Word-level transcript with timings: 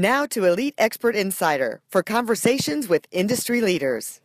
Now 0.00 0.26
to 0.26 0.44
Elite 0.44 0.76
Expert 0.78 1.16
Insider 1.16 1.80
for 1.88 2.04
conversations 2.04 2.88
with 2.88 3.08
industry 3.10 3.60
leaders. 3.60 4.20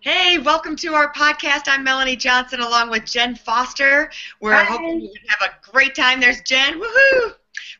Hey, 0.00 0.38
welcome 0.38 0.74
to 0.76 0.94
our 0.94 1.12
podcast. 1.12 1.64
I'm 1.66 1.84
Melanie 1.84 2.16
Johnson 2.16 2.60
along 2.60 2.88
with 2.88 3.04
Jen 3.04 3.34
Foster. 3.34 4.10
We're 4.40 4.54
Hi. 4.54 4.64
hoping 4.64 5.02
you 5.02 5.12
have 5.28 5.50
a 5.50 5.70
great 5.70 5.94
time. 5.94 6.18
There's 6.18 6.40
Jen. 6.40 6.80
Woohoo! 6.80 7.34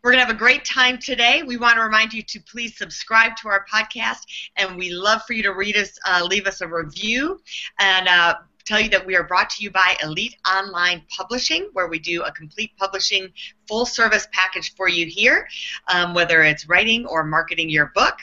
We're 0.05 0.13
going 0.13 0.21
to 0.21 0.27
have 0.27 0.35
a 0.35 0.39
great 0.39 0.67
time 0.67 0.99
today. 0.99 1.43
We 1.43 1.57
want 1.57 1.77
to 1.77 1.81
remind 1.81 2.13
you 2.13 2.21
to 2.21 2.39
please 2.41 2.77
subscribe 2.77 3.35
to 3.37 3.49
our 3.49 3.65
podcast, 3.65 4.27
and 4.57 4.77
we 4.77 4.91
love 4.91 5.23
for 5.27 5.33
you 5.33 5.43
to 5.45 5.55
read 5.55 5.79
us, 5.79 5.99
uh, 6.07 6.23
leave 6.23 6.47
us 6.47 6.61
a 6.61 6.69
review, 6.69 7.41
and 7.79 8.09
uh, 8.09 8.35
tell 8.67 8.81
you 8.81 8.91
that 8.91 9.07
we 9.07 9.17
are 9.17 9.23
brought 9.23 9.49
to 9.51 9.63
you 9.63 9.71
by 9.71 9.97
Elite 10.03 10.37
Online 10.47 11.03
Publishing, 11.17 11.71
where 11.73 11.87
we 11.87 11.99
do 11.99 12.23
a 12.25 12.33
complete 12.33 12.73
publishing 12.77 13.33
full 13.69 13.87
service 13.87 14.27
package 14.33 14.75
for 14.75 14.89
you 14.89 15.07
here, 15.07 15.49
um, 15.89 16.13
whether 16.15 16.43
it's 16.43 16.69
writing 16.69 17.07
or 17.07 17.25
marketing 17.25 17.71
your 17.71 17.93
book. 17.95 18.19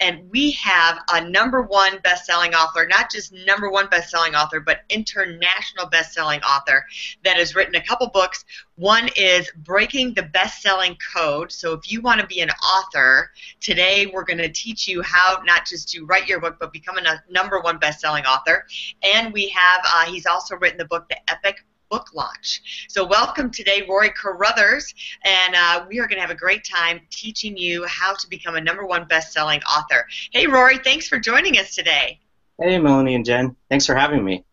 And 0.00 0.30
we 0.30 0.52
have 0.52 0.98
a 1.12 1.28
number 1.28 1.62
one 1.62 1.98
best-selling 2.02 2.54
author, 2.54 2.86
not 2.86 3.10
just 3.10 3.32
number 3.32 3.70
one 3.70 3.88
best-selling 3.88 4.34
author, 4.34 4.60
but 4.60 4.80
international 4.88 5.86
best-selling 5.86 6.40
author 6.42 6.84
that 7.24 7.36
has 7.36 7.54
written 7.54 7.74
a 7.74 7.82
couple 7.82 8.06
books. 8.08 8.44
One 8.76 9.08
is 9.16 9.50
Breaking 9.58 10.14
the 10.14 10.24
Best-Selling 10.24 10.96
Code. 11.14 11.52
So 11.52 11.72
if 11.72 11.90
you 11.90 12.00
want 12.00 12.20
to 12.20 12.26
be 12.26 12.40
an 12.40 12.50
author, 12.50 13.30
today 13.60 14.06
we're 14.12 14.24
going 14.24 14.38
to 14.38 14.48
teach 14.48 14.88
you 14.88 15.00
how 15.02 15.40
not 15.44 15.66
just 15.66 15.88
to 15.90 16.04
write 16.04 16.28
your 16.28 16.40
book, 16.40 16.56
but 16.58 16.72
become 16.72 16.98
a 16.98 17.22
number 17.30 17.60
one 17.60 17.78
best-selling 17.78 18.24
author. 18.24 18.66
And 19.02 19.32
we 19.32 19.48
have, 19.50 19.80
uh, 19.86 20.06
he's 20.06 20.26
also 20.26 20.56
written 20.56 20.78
the 20.78 20.86
book, 20.86 21.08
The 21.08 21.18
Epic 21.30 21.64
book 21.94 22.12
launch. 22.12 22.88
So, 22.88 23.06
welcome 23.06 23.52
today, 23.52 23.86
Rory 23.88 24.10
Carruthers, 24.10 24.92
and 25.24 25.54
uh, 25.54 25.86
we 25.88 26.00
are 26.00 26.08
going 26.08 26.16
to 26.16 26.22
have 26.22 26.32
a 26.32 26.34
great 26.34 26.64
time 26.64 27.00
teaching 27.08 27.56
you 27.56 27.86
how 27.86 28.14
to 28.14 28.28
become 28.28 28.56
a 28.56 28.60
number 28.60 28.84
one 28.84 29.06
best 29.06 29.32
selling 29.32 29.62
author. 29.62 30.04
Hey, 30.32 30.48
Rory, 30.48 30.78
thanks 30.78 31.06
for 31.06 31.20
joining 31.20 31.56
us 31.56 31.72
today. 31.72 32.18
Hey, 32.60 32.80
Melanie 32.80 33.14
and 33.14 33.24
Jen. 33.24 33.54
Thanks 33.68 33.86
for 33.86 33.94
having 33.94 34.24
me. 34.24 34.44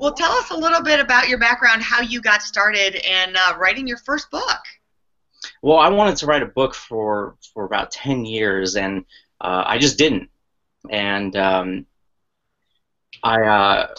Well, 0.00 0.14
tell 0.14 0.32
us 0.32 0.50
a 0.50 0.56
little 0.56 0.82
bit 0.82 0.98
about 0.98 1.28
your 1.28 1.38
background, 1.38 1.82
how 1.82 2.00
you 2.00 2.20
got 2.20 2.42
started 2.42 2.96
in 2.96 3.36
uh, 3.36 3.56
writing 3.56 3.86
your 3.86 3.98
first 3.98 4.28
book. 4.28 4.62
Well, 5.62 5.78
I 5.78 5.90
wanted 5.90 6.16
to 6.16 6.26
write 6.26 6.42
a 6.42 6.46
book 6.46 6.74
for, 6.74 7.36
for 7.54 7.64
about 7.64 7.92
10 7.92 8.24
years, 8.24 8.74
and 8.74 9.04
uh, 9.40 9.62
I 9.64 9.78
just 9.78 9.96
didn't. 9.96 10.28
And 10.90 11.36
um, 11.36 11.86
I, 13.22 13.42
uh, 13.42 13.94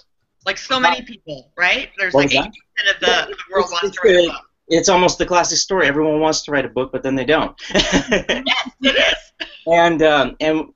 like 0.47 0.57
so 0.57 0.79
many 0.79 1.03
people, 1.03 1.51
right? 1.55 1.89
There's 1.99 2.15
like 2.15 2.29
80% 2.29 2.45
of 2.45 2.99
the, 3.01 3.05
the 3.05 3.37
world 3.51 3.65
it's, 3.65 3.83
wants 3.83 3.97
to 3.97 4.07
write 4.07 4.25
a 4.25 4.27
book. 4.29 4.41
It's 4.69 4.89
almost 4.89 5.17
the 5.17 5.25
classic 5.25 5.57
story. 5.59 5.87
Everyone 5.87 6.19
wants 6.19 6.41
to 6.43 6.51
write 6.51 6.65
a 6.65 6.69
book, 6.69 6.91
but 6.91 7.03
then 7.03 7.15
they 7.15 7.25
don't. 7.25 7.55
yes, 7.73 8.69
it 8.81 8.95
is. 8.95 9.47
And 9.67 10.01
um, 10.01 10.35
and 10.39 10.69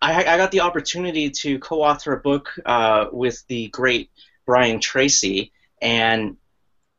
I, 0.00 0.20
I 0.20 0.36
got 0.36 0.52
the 0.52 0.60
opportunity 0.60 1.30
to 1.30 1.58
co-author 1.58 2.14
a 2.14 2.20
book 2.20 2.50
uh, 2.64 3.06
with 3.12 3.44
the 3.48 3.68
great 3.68 4.10
Brian 4.46 4.80
Tracy, 4.80 5.52
and 5.82 6.36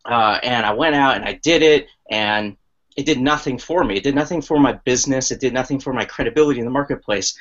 uh, 0.05 0.39
and 0.43 0.65
I 0.65 0.73
went 0.73 0.95
out 0.95 1.15
and 1.15 1.25
I 1.25 1.33
did 1.33 1.63
it, 1.63 1.87
and 2.11 2.57
it 2.97 3.05
did 3.05 3.19
nothing 3.19 3.57
for 3.57 3.83
me. 3.83 3.97
It 3.97 4.03
did 4.03 4.15
nothing 4.15 4.41
for 4.41 4.59
my 4.59 4.73
business. 4.73 5.31
It 5.31 5.39
did 5.39 5.53
nothing 5.53 5.79
for 5.79 5.93
my 5.93 6.03
credibility 6.05 6.59
in 6.59 6.65
the 6.65 6.71
marketplace. 6.71 7.37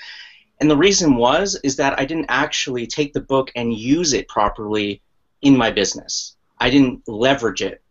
And 0.61 0.71
the 0.71 0.77
reason 0.77 1.17
was 1.17 1.59
is 1.63 1.77
that 1.77 1.99
I 1.99 2.05
didn't 2.05 2.27
actually 2.29 2.87
take 2.87 3.13
the 3.13 3.21
book 3.21 3.51
and 3.55 3.75
use 3.75 4.13
it 4.13 4.29
properly 4.29 5.03
in 5.43 5.57
my 5.57 5.71
business. 5.71 6.37
I 6.59 6.71
didn't 6.71 7.07
leverage 7.07 7.63
it, 7.63 7.83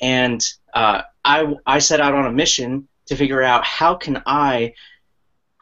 and 0.00 0.44
uh, 0.74 1.02
I 1.24 1.54
I 1.66 1.80
set 1.80 2.00
out 2.00 2.14
on 2.14 2.26
a 2.26 2.32
mission 2.32 2.86
to 3.06 3.16
figure 3.16 3.42
out 3.42 3.64
how 3.64 3.94
can 3.96 4.22
I 4.26 4.74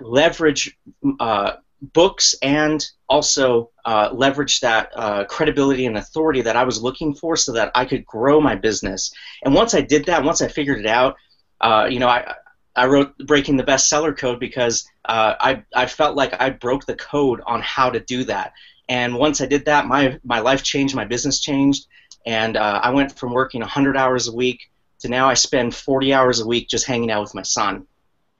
leverage 0.00 0.76
uh, 1.18 1.52
books 1.80 2.34
and 2.42 2.86
also 3.08 3.70
uh, 3.84 4.10
leverage 4.12 4.60
that 4.60 4.90
uh, 4.94 5.24
credibility 5.24 5.86
and 5.86 5.96
authority 5.96 6.42
that 6.42 6.56
I 6.56 6.64
was 6.64 6.82
looking 6.82 7.14
for 7.14 7.36
so 7.36 7.52
that 7.52 7.72
I 7.74 7.84
could 7.84 8.04
grow 8.04 8.40
my 8.40 8.54
business. 8.54 9.12
And 9.42 9.54
once 9.54 9.74
I 9.74 9.80
did 9.80 10.04
that, 10.06 10.22
once 10.24 10.42
I 10.42 10.48
figured 10.48 10.80
it 10.80 10.86
out, 10.86 11.16
uh, 11.60 11.88
you 11.90 11.98
know, 11.98 12.08
I, 12.08 12.34
I 12.76 12.86
wrote 12.86 13.16
Breaking 13.18 13.56
the 13.56 13.64
Bestseller 13.64 14.16
Code 14.16 14.38
because 14.38 14.88
uh, 15.04 15.34
I, 15.40 15.62
I 15.74 15.86
felt 15.86 16.16
like 16.16 16.40
I 16.40 16.50
broke 16.50 16.86
the 16.86 16.94
code 16.94 17.40
on 17.46 17.60
how 17.62 17.90
to 17.90 18.00
do 18.00 18.24
that. 18.24 18.52
And 18.88 19.14
once 19.14 19.40
I 19.40 19.46
did 19.46 19.64
that, 19.66 19.86
my, 19.86 20.18
my 20.24 20.40
life 20.40 20.62
changed, 20.62 20.94
my 20.94 21.04
business 21.04 21.40
changed, 21.40 21.86
and 22.26 22.56
uh, 22.56 22.80
I 22.82 22.90
went 22.90 23.16
from 23.18 23.32
working 23.32 23.60
100 23.60 23.96
hours 23.96 24.28
a 24.28 24.32
week 24.32 24.70
to 25.00 25.08
now 25.08 25.28
I 25.28 25.34
spend 25.34 25.74
40 25.74 26.12
hours 26.12 26.40
a 26.40 26.46
week 26.46 26.68
just 26.68 26.86
hanging 26.86 27.10
out 27.10 27.22
with 27.22 27.34
my 27.34 27.42
son. 27.42 27.86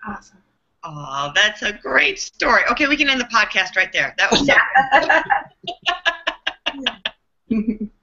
Awesome. 0.07 0.39
Oh, 0.83 1.31
that's 1.35 1.63
a 1.63 1.73
great 1.73 2.19
story. 2.19 2.63
Okay, 2.71 2.89
we 2.89 2.97
can 2.97 3.11
end 3.11 3.21
the 3.21 3.25
podcast 3.25 3.77
right 3.77 3.93
there. 3.93 4.15
That 4.19 4.31
was 4.31 4.49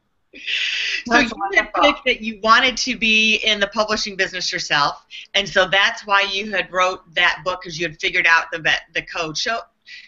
so 1.05 1.13
so 1.13 1.19
you 1.19 1.29
had 1.55 1.73
picked 1.73 2.05
that 2.05 2.21
you 2.21 2.39
wanted 2.41 2.77
to 2.77 2.97
be 2.97 3.35
in 3.37 3.59
the 3.59 3.67
publishing 3.67 4.15
business 4.15 4.51
yourself, 4.51 5.05
and 5.33 5.47
so 5.47 5.67
that's 5.67 6.05
why 6.05 6.21
you 6.31 6.51
had 6.51 6.71
wrote 6.71 7.01
that 7.13 7.41
book 7.43 7.61
because 7.61 7.79
you 7.79 7.87
had 7.87 7.99
figured 7.99 8.27
out 8.27 8.45
the 8.51 8.63
the 8.93 9.01
code. 9.01 9.37
Show 9.37 9.59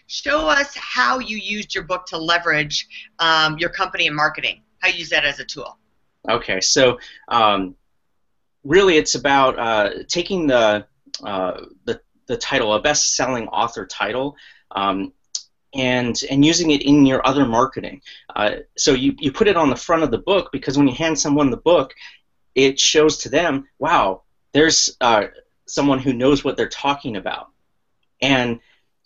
show 0.06 0.48
us 0.48 0.74
how 0.76 1.18
you 1.18 1.36
used 1.36 1.74
your 1.74 1.84
book 1.84 2.06
to 2.06 2.18
leverage 2.18 2.86
um, 3.18 3.58
your 3.58 3.70
company 3.70 4.06
and 4.06 4.16
marketing. 4.16 4.62
How 4.78 4.88
you 4.88 4.98
use 4.98 5.10
that 5.10 5.24
as 5.24 5.40
a 5.40 5.44
tool. 5.44 5.78
Okay, 6.28 6.60
so 6.60 6.98
um, 7.28 7.74
really, 8.64 8.96
it's 8.96 9.14
about 9.14 9.58
uh, 9.58 9.90
taking 10.08 10.46
the 10.46 10.86
uh, 11.24 11.62
the 11.84 12.00
the 12.26 12.36
title, 12.36 12.74
a 12.74 12.80
best-selling 12.80 13.48
author 13.48 13.84
title, 13.86 14.36
um, 14.70 15.12
and 15.74 16.20
and 16.30 16.44
using 16.44 16.70
it 16.70 16.82
in 16.82 17.06
your 17.06 17.26
other 17.26 17.46
marketing. 17.46 18.02
Uh, 18.34 18.56
so 18.76 18.92
you, 18.92 19.14
you 19.18 19.32
put 19.32 19.48
it 19.48 19.56
on 19.56 19.70
the 19.70 19.76
front 19.76 20.02
of 20.02 20.10
the 20.10 20.18
book 20.18 20.50
because 20.52 20.76
when 20.76 20.88
you 20.88 20.94
hand 20.94 21.18
someone 21.18 21.50
the 21.50 21.56
book, 21.56 21.94
it 22.54 22.78
shows 22.80 23.18
to 23.18 23.28
them, 23.28 23.68
wow, 23.78 24.22
there's 24.52 24.96
uh, 25.00 25.26
someone 25.66 25.98
who 25.98 26.12
knows 26.12 26.44
what 26.44 26.56
they're 26.56 26.68
talking 26.68 27.16
about, 27.16 27.48
and 28.20 28.60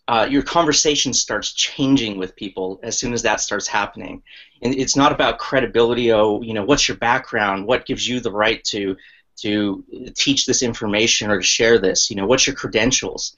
uh, 0.06 0.26
your 0.30 0.42
conversation 0.42 1.14
starts 1.14 1.52
changing 1.52 2.18
with 2.18 2.36
people 2.36 2.78
as 2.82 2.98
soon 2.98 3.14
as 3.14 3.22
that 3.22 3.40
starts 3.40 3.66
happening. 3.66 4.22
And 4.62 4.74
it's 4.74 4.96
not 4.96 5.12
about 5.12 5.38
credibility. 5.38 6.12
Oh, 6.12 6.42
you 6.42 6.52
know, 6.52 6.64
what's 6.64 6.88
your 6.88 6.98
background? 6.98 7.66
What 7.66 7.86
gives 7.86 8.06
you 8.06 8.20
the 8.20 8.32
right 8.32 8.62
to 8.64 8.96
to 9.36 9.84
teach 10.14 10.46
this 10.46 10.62
information 10.62 11.30
or 11.30 11.38
to 11.38 11.46
share 11.46 11.78
this? 11.78 12.10
You 12.10 12.16
know, 12.16 12.26
what's 12.26 12.46
your 12.46 12.56
credentials? 12.56 13.36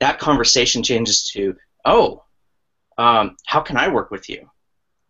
That 0.00 0.18
conversation 0.18 0.82
changes 0.82 1.24
to, 1.32 1.56
oh, 1.84 2.22
um, 2.98 3.36
how 3.46 3.60
can 3.60 3.76
I 3.76 3.88
work 3.88 4.10
with 4.10 4.28
you? 4.28 4.50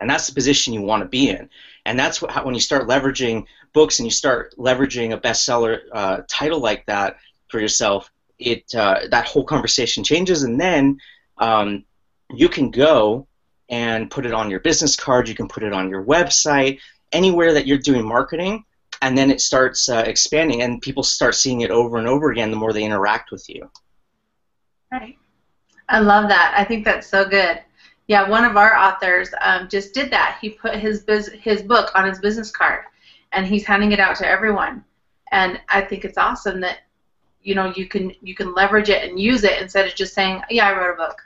And 0.00 0.09
that's 0.09 0.28
the 0.28 0.34
position 0.34 0.72
you 0.72 0.82
want 0.82 1.03
to 1.03 1.09
be 1.09 1.28
in. 1.28 1.49
And 1.84 1.99
that's 1.99 2.22
what, 2.22 2.31
how, 2.31 2.44
when 2.44 2.54
you 2.54 2.60
start 2.60 2.87
leveraging 2.87 3.47
books 3.72 3.99
and 3.99 4.06
you 4.06 4.12
start 4.12 4.54
leveraging 4.56 5.12
a 5.12 5.19
bestseller 5.19 5.81
uh, 5.93 6.21
title 6.28 6.60
like 6.60 6.87
that 6.87 7.16
for 7.49 7.59
yourself, 7.59 8.10
it 8.38 8.72
uh, 8.75 9.00
that 9.10 9.26
whole 9.26 9.43
conversation 9.43 10.04
changes, 10.04 10.44
and 10.44 10.60
then 10.60 10.99
um, 11.38 11.85
you 12.31 12.49
can 12.49 12.70
go 12.70 13.26
and 13.69 14.11
put 14.11 14.25
it 14.25 14.32
on 14.32 14.49
your 14.49 14.61
business 14.61 14.94
card. 14.94 15.29
You 15.29 15.34
can 15.34 15.49
put 15.49 15.64
it 15.64 15.73
on 15.73 15.91
your 15.91 16.05
website, 16.05 16.79
anywhere 17.11 17.52
that 17.52 17.67
you're 17.67 17.79
doing 17.79 18.06
marketing, 18.06 18.64
and 19.02 19.19
then 19.19 19.31
it 19.31 19.41
starts 19.41 19.88
uh, 19.88 20.05
expanding, 20.06 20.62
and 20.62 20.81
people 20.81 21.02
start 21.02 21.34
seeing 21.34 21.62
it 21.62 21.73
over 21.73 21.99
and 21.99 22.06
over 22.06 22.31
again. 22.31 22.52
The 22.52 22.56
more 22.56 22.73
they 22.73 22.84
interact 22.84 23.32
with 23.32 23.49
you. 23.49 23.69
Right. 24.93 25.17
I 25.88 25.99
love 26.00 26.29
that. 26.29 26.55
I 26.56 26.64
think 26.64 26.84
that's 26.84 27.08
so 27.08 27.29
good. 27.29 27.61
Yeah, 28.08 28.26
one 28.26 28.44
of 28.44 28.56
our 28.56 28.75
authors 28.75 29.28
um, 29.43 29.69
just 29.69 29.93
did 29.93 30.10
that. 30.10 30.38
He 30.40 30.50
put 30.50 30.75
his 30.76 31.02
biz- 31.02 31.31
his 31.40 31.62
book 31.62 31.90
on 31.94 32.08
his 32.08 32.19
business 32.19 32.50
card, 32.50 32.84
and 33.32 33.46
he's 33.46 33.64
handing 33.64 33.93
it 33.93 34.00
out 34.00 34.16
to 34.16 34.26
everyone. 34.26 34.82
And 35.31 35.60
I 35.69 35.82
think 35.82 36.06
it's 36.06 36.16
awesome 36.16 36.60
that 36.62 36.78
you 37.43 37.55
know 37.55 37.72
you 37.76 37.87
can 37.87 38.12
you 38.22 38.34
can 38.34 38.55
leverage 38.55 38.88
it 38.88 39.08
and 39.08 39.20
use 39.20 39.44
it 39.44 39.60
instead 39.60 39.87
of 39.87 39.94
just 39.94 40.14
saying, 40.14 40.43
"Yeah, 40.49 40.69
I 40.69 40.78
wrote 40.78 40.94
a 40.94 40.96
book." 40.96 41.22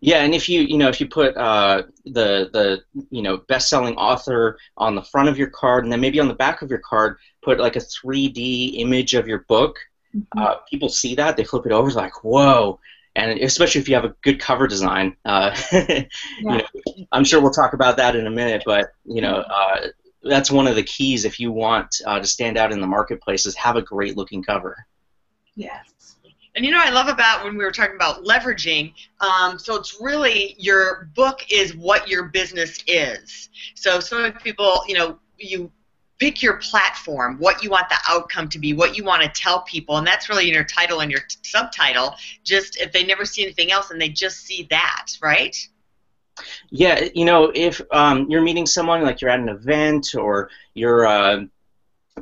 Yeah, 0.00 0.22
and 0.22 0.34
if 0.34 0.46
you 0.46 0.60
you 0.60 0.76
know 0.76 0.90
if 0.90 1.00
you 1.00 1.08
put 1.08 1.34
uh, 1.38 1.84
the 2.04 2.50
the 2.52 2.82
you 3.10 3.22
know 3.22 3.38
best-selling 3.48 3.96
author 3.96 4.58
on 4.76 4.94
the 4.94 5.02
front 5.02 5.30
of 5.30 5.38
your 5.38 5.48
card, 5.48 5.84
and 5.84 5.92
then 5.92 6.02
maybe 6.02 6.20
on 6.20 6.28
the 6.28 6.34
back 6.34 6.60
of 6.60 6.68
your 6.68 6.80
card, 6.80 7.16
put 7.42 7.58
like 7.58 7.76
a 7.76 7.80
3D 7.80 8.78
image 8.78 9.14
of 9.14 9.26
your 9.26 9.40
book. 9.48 9.78
Mm-hmm. 10.14 10.38
Uh, 10.38 10.56
people 10.70 10.88
see 10.90 11.14
that, 11.14 11.36
they 11.36 11.44
flip 11.44 11.66
it 11.66 11.72
over, 11.72 11.88
it's 11.88 11.96
like, 11.96 12.22
"Whoa!" 12.22 12.78
And 13.18 13.40
especially 13.40 13.80
if 13.80 13.88
you 13.88 13.94
have 13.94 14.04
a 14.04 14.14
good 14.22 14.40
cover 14.40 14.66
design. 14.66 15.16
Uh, 15.24 15.56
yeah. 15.72 16.04
you 16.38 16.44
know, 16.44 16.62
I'm 17.12 17.24
sure 17.24 17.40
we'll 17.40 17.50
talk 17.50 17.72
about 17.72 17.96
that 17.96 18.16
in 18.16 18.26
a 18.26 18.30
minute, 18.30 18.62
but 18.64 18.92
you 19.04 19.20
know, 19.20 19.36
uh, 19.36 19.88
that's 20.22 20.50
one 20.50 20.66
of 20.66 20.76
the 20.76 20.82
keys 20.82 21.24
if 21.24 21.40
you 21.40 21.52
want 21.52 21.94
uh, 22.06 22.20
to 22.20 22.26
stand 22.26 22.56
out 22.56 22.72
in 22.72 22.80
the 22.80 22.86
marketplace 22.86 23.46
is 23.46 23.54
have 23.56 23.76
a 23.76 23.82
great 23.82 24.16
looking 24.16 24.42
cover. 24.42 24.86
Yes. 25.54 26.16
And 26.54 26.64
you 26.64 26.72
know, 26.72 26.80
I 26.82 26.90
love 26.90 27.08
about 27.08 27.44
when 27.44 27.56
we 27.56 27.64
were 27.64 27.70
talking 27.70 27.94
about 27.94 28.24
leveraging. 28.24 28.92
Um, 29.20 29.58
so 29.58 29.76
it's 29.76 30.00
really 30.00 30.56
your 30.58 31.10
book 31.14 31.44
is 31.50 31.76
what 31.76 32.08
your 32.08 32.24
business 32.26 32.82
is. 32.86 33.48
So 33.74 34.00
so 34.00 34.20
many 34.20 34.34
people, 34.42 34.82
you 34.86 34.94
know, 34.94 35.18
you 35.38 35.70
pick 36.18 36.42
your 36.42 36.56
platform, 36.56 37.36
what 37.38 37.62
you 37.62 37.70
want 37.70 37.88
the 37.88 37.96
outcome 38.08 38.48
to 38.48 38.58
be, 38.58 38.72
what 38.72 38.96
you 38.96 39.04
want 39.04 39.22
to 39.22 39.28
tell 39.28 39.62
people, 39.62 39.96
and 39.96 40.06
that's 40.06 40.28
really 40.28 40.48
in 40.48 40.54
your 40.54 40.64
title 40.64 41.00
and 41.00 41.10
your 41.10 41.20
t- 41.20 41.36
subtitle. 41.42 42.14
Just 42.44 42.76
if 42.80 42.92
they 42.92 43.04
never 43.04 43.24
see 43.24 43.42
anything 43.42 43.70
else 43.70 43.90
and 43.90 44.00
they 44.00 44.08
just 44.08 44.38
see 44.38 44.66
that, 44.70 45.06
right? 45.22 45.56
Yeah, 46.70 47.08
you 47.14 47.24
know, 47.24 47.52
if 47.54 47.80
um, 47.90 48.26
you're 48.28 48.42
meeting 48.42 48.66
someone, 48.66 49.02
like 49.02 49.20
you're 49.20 49.30
at 49.30 49.40
an 49.40 49.48
event 49.48 50.14
or 50.14 50.50
you're, 50.74 51.06
uh, 51.06 51.44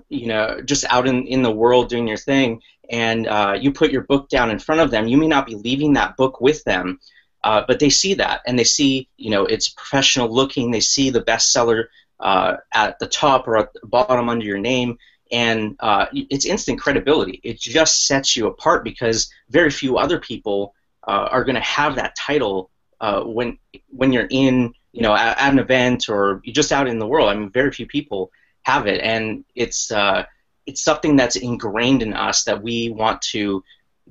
you 0.09 0.27
know, 0.27 0.61
just 0.63 0.85
out 0.91 1.07
in, 1.07 1.27
in 1.27 1.43
the 1.43 1.51
world 1.51 1.89
doing 1.89 2.07
your 2.07 2.17
thing, 2.17 2.63
and 2.91 3.27
uh, 3.27 3.57
you 3.59 3.73
put 3.73 3.91
your 3.91 4.03
book 4.03 4.29
down 4.29 4.51
in 4.51 4.59
front 4.59 4.81
of 4.81 4.91
them, 4.91 5.09
you 5.09 5.17
may 5.17 5.27
not 5.27 5.47
be 5.47 5.55
leaving 5.55 5.95
that 5.95 6.17
book 6.17 6.41
with 6.41 6.63
them, 6.65 7.01
uh, 7.45 7.63
but 7.67 7.79
they 7.79 7.91
see 7.91 8.15
that 8.15 8.41
and 8.47 8.59
they 8.59 8.65
see, 8.65 9.09
you 9.17 9.31
know, 9.31 9.45
it's 9.45 9.69
professional 9.69 10.33
looking. 10.33 10.71
They 10.71 10.81
see 10.81 11.11
the 11.11 11.23
bestseller 11.23 11.85
uh, 12.21 12.57
at 12.73 12.99
the 12.99 13.07
top 13.07 13.47
or 13.47 13.57
at 13.59 13.73
the 13.73 13.87
bottom 13.87 14.29
under 14.29 14.45
your 14.45 14.59
name, 14.59 14.99
and 15.33 15.77
uh, 15.81 16.07
it's 16.13 16.45
instant 16.45 16.81
credibility. 16.81 17.41
It 17.43 17.61
just 17.61 18.07
sets 18.07 18.37
you 18.37 18.47
apart 18.47 18.85
because 18.85 19.31
very 19.51 19.71
few 19.71 19.99
other 19.99 20.19
people 20.19 20.75
uh, 21.07 21.29
are 21.31 21.45
going 21.45 21.57
to 21.57 21.61
have 21.61 21.97
that 21.97 22.17
title 22.17 22.71
uh, 23.01 23.23
when 23.23 23.59
when 23.89 24.13
you're 24.13 24.29
in 24.31 24.73
you 24.93 25.03
know 25.03 25.15
at, 25.15 25.39
at, 25.39 25.53
an 25.53 25.59
event 25.59 26.09
or 26.09 26.41
you're 26.45 26.55
just 26.55 26.73
out 26.73 26.89
in 26.89 26.99
the 26.99 27.07
world. 27.07 27.29
I 27.29 27.35
mean, 27.35 27.51
very 27.51 27.71
few 27.71 27.87
people 27.87 28.31
have 28.63 28.87
it, 28.87 29.01
and 29.03 29.45
it's 29.55 29.91
uh, 29.91 30.25
it's 30.67 30.83
something 30.83 31.17
that's 31.17 31.37
ingrained 31.37 32.03
in 32.03 32.15
us 32.15 32.45
that 32.45 32.63
we 32.63 32.91
want 32.91 33.23
to 33.23 33.63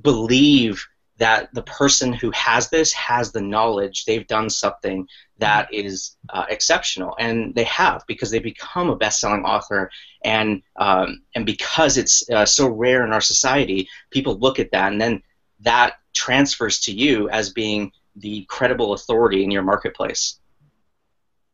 believe 0.02 0.86
that 1.18 1.54
the 1.54 1.64
person 1.64 2.12
who 2.12 2.30
has 2.32 2.70
this 2.70 2.92
has 2.94 3.32
the 3.32 3.42
knowledge 3.42 4.06
they've 4.06 4.28
done 4.28 4.50
something 4.50 5.08
that 5.38 5.74
is 5.74 6.18
uh, 6.30 6.46
exceptional. 6.50 7.16
And 7.20 7.56
they 7.56 7.64
have 7.66 8.04
because 8.08 8.32
they 8.32 8.40
become 8.40 8.90
a 8.90 8.96
best-selling 8.96 9.46
author. 9.46 9.90
And 10.24 10.62
um, 10.76 11.22
and 11.36 11.46
because 11.46 11.98
it's 11.98 12.30
uh, 12.30 12.46
so 12.46 12.68
rare 12.68 13.06
in 13.06 13.14
our 13.14 13.22
society 13.22 13.88
people 14.12 14.38
look 14.40 14.60
at 14.60 14.72
that. 14.72 14.92
And 14.92 15.00
then 15.00 15.22
that 15.62 15.94
transfers 16.14 16.80
to 16.82 16.92
you 16.92 17.30
as 17.30 17.50
being 17.50 17.92
the 18.16 18.46
credible 18.50 18.94
authority 18.94 19.44
in 19.44 19.52
your 19.52 19.64
marketplace. 19.64 20.40